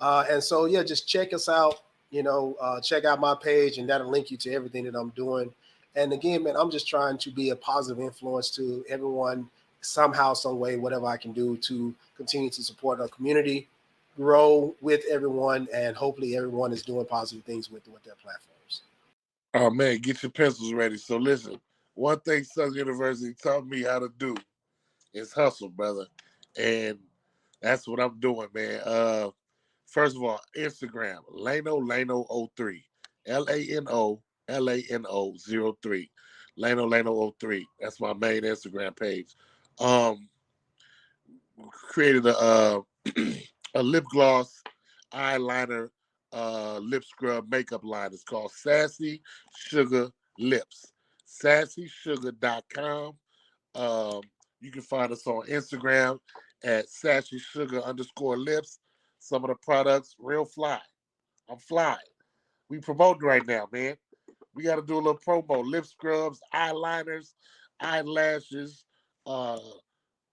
[0.00, 1.82] Uh, and so, yeah, just check us out.
[2.10, 5.10] You know, uh, check out my page, and that'll link you to everything that I'm
[5.10, 5.52] doing.
[5.96, 9.48] And again, man, I'm just trying to be a positive influence to everyone
[9.80, 13.68] somehow, some way, whatever I can do to continue to support our community,
[14.16, 18.82] grow with everyone, and hopefully everyone is doing positive things with with their platforms.
[19.54, 20.96] Oh man, get your pencils ready.
[20.96, 21.60] So listen,
[21.94, 24.36] one thing Southern University taught me how to do
[25.14, 26.06] is hustle, brother.
[26.58, 26.98] And
[27.62, 28.80] that's what I'm doing, man.
[28.84, 29.30] Uh
[29.86, 32.84] first of all, Instagram, Lano Lano 03.
[33.26, 35.36] L-A-N-O L-A-N-O
[35.82, 36.10] 03.
[36.58, 37.66] Lano Lano 03.
[37.80, 39.34] That's my main Instagram page.
[39.78, 40.28] Um
[41.72, 42.80] created a uh,
[43.74, 44.62] a lip gloss
[45.12, 45.90] eyeliner
[46.32, 48.10] uh, lip scrub makeup line.
[48.12, 49.22] It's called Sassy
[49.56, 50.92] Sugar Lips.
[51.28, 53.14] SassySugar.com.
[53.74, 54.20] Um,
[54.64, 56.18] you can find us on Instagram
[56.64, 58.78] at Sassy Sugar underscore lips.
[59.18, 60.80] Some of the products, real fly.
[61.48, 61.96] I'm fly.
[62.68, 63.96] We promoting right now, man.
[64.54, 65.64] We got to do a little promo.
[65.64, 67.34] Lip scrubs, eyeliners,
[67.80, 68.84] eyelashes,
[69.26, 69.58] uh,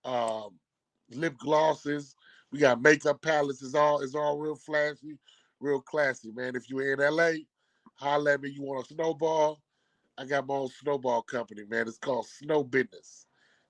[0.06, 0.60] um,
[1.10, 2.16] lip glosses.
[2.52, 3.64] We got makeup palettes.
[3.64, 5.18] It's all it's all real flashy,
[5.60, 6.56] real classy, man.
[6.56, 7.32] If you're in LA,
[7.96, 8.50] holla at me.
[8.50, 9.60] You want a snowball?
[10.18, 11.88] I got my own snowball company, man.
[11.88, 13.26] It's called Snow Business.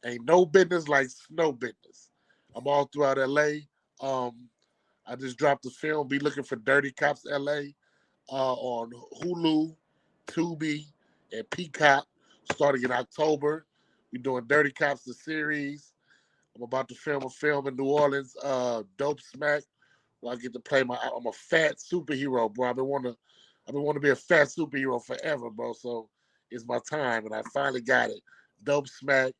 [0.05, 2.09] Ain't no business like snow business.
[2.55, 3.59] I'm all throughout LA.
[4.01, 4.49] Um,
[5.05, 6.07] I just dropped the film.
[6.07, 7.61] Be looking for Dirty Cops LA
[8.31, 8.91] uh, on
[9.21, 9.75] Hulu,
[10.27, 10.85] Tubi,
[11.31, 12.05] and Peacock
[12.51, 13.65] starting in October.
[14.11, 15.93] We're doing Dirty Cops the series.
[16.55, 19.63] I'm about to film a film in New Orleans, uh, Dope Smack,
[20.19, 20.97] where I get to play my.
[21.15, 22.69] I'm a fat superhero, bro.
[22.69, 23.17] I've been wanting to,
[23.67, 25.73] I've been wanting to be a fat superhero forever, bro.
[25.73, 26.09] So
[26.49, 28.19] it's my time, and I finally got it.
[28.63, 29.33] Dope Smack.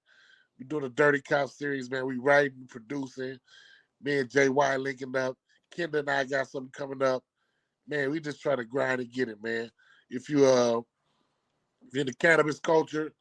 [0.61, 2.05] We're doing a Dirty Cop series, man.
[2.05, 3.39] We writing, producing.
[4.03, 5.35] Me and JY linking up.
[5.75, 7.23] Kenda and I got something coming up.
[7.87, 9.71] Man, we just try to grind and get it, man.
[10.11, 10.81] If you uh
[11.87, 13.11] if in the cannabis culture,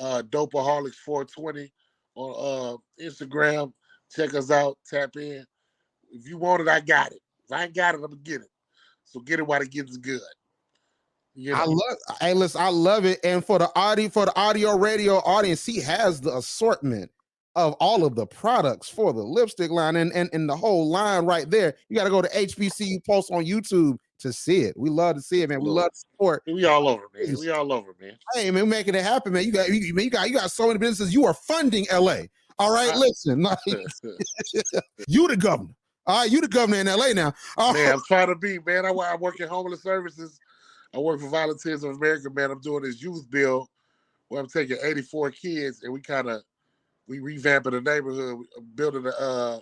[0.00, 1.72] uh Dopeaholics 420
[2.16, 3.72] on uh Instagram.
[4.10, 5.46] Check us out, tap in.
[6.10, 7.20] If you want it, I got it.
[7.44, 8.50] If I ain't got it, I'm gonna get it.
[9.04, 10.20] So get it while it gets good.
[11.34, 13.20] You I love hey listen, I love it.
[13.24, 17.10] And for the audio for the audio radio audience, he has the assortment
[17.54, 21.24] of all of the products for the lipstick line and, and, and the whole line
[21.26, 21.74] right there.
[21.88, 24.74] You got to go to HBCU Pulse on YouTube to see it.
[24.78, 25.60] We love to see it, man.
[25.60, 26.42] We love to support.
[26.46, 27.36] we all over, man.
[27.38, 28.16] We all over, man.
[28.34, 29.44] Hey, man, making it happen, man.
[29.44, 31.12] You got you, you got you got so many businesses.
[31.12, 32.22] You are funding LA.
[32.58, 33.58] All right, listen, like,
[35.08, 35.74] you the governor.
[36.06, 37.34] All right, you the governor in LA now.
[37.58, 38.86] Man, I'm trying to be, man.
[38.86, 40.38] I, I work in homeless services.
[40.94, 42.50] I work for Volunteers of America, man.
[42.50, 43.68] I'm doing this youth bill
[44.28, 46.42] where I'm taking 84 kids and we kind of
[47.08, 49.60] we revamping the neighborhood, building a uh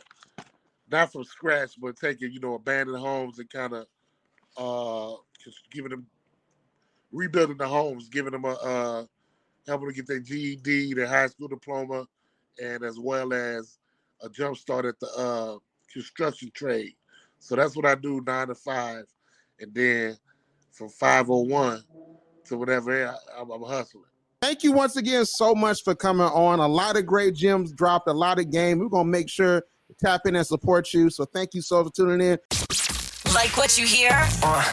[0.91, 3.87] not from scratch, but taking you know abandoned homes and kind of
[4.57, 6.07] uh just giving them
[7.13, 9.05] rebuilding the homes, giving them a uh
[9.67, 12.07] helping them get their GED, their high school diploma,
[12.63, 13.79] and as well as
[14.23, 15.59] a jump start at the uh
[15.93, 16.95] construction trade.
[17.39, 19.07] So that's what I do nine to five,
[19.61, 20.17] and then
[20.73, 21.83] from five oh one
[22.47, 24.05] to whatever I, I'm, I'm hustling.
[24.43, 26.59] thank you once again so much for coming on.
[26.59, 28.79] A lot of great gems dropped, a lot of game.
[28.79, 31.11] We're gonna make sure to tap in and support you.
[31.11, 32.39] So thank you so for tuning in.
[33.35, 34.11] Like what you hear?
[34.43, 34.73] Uh,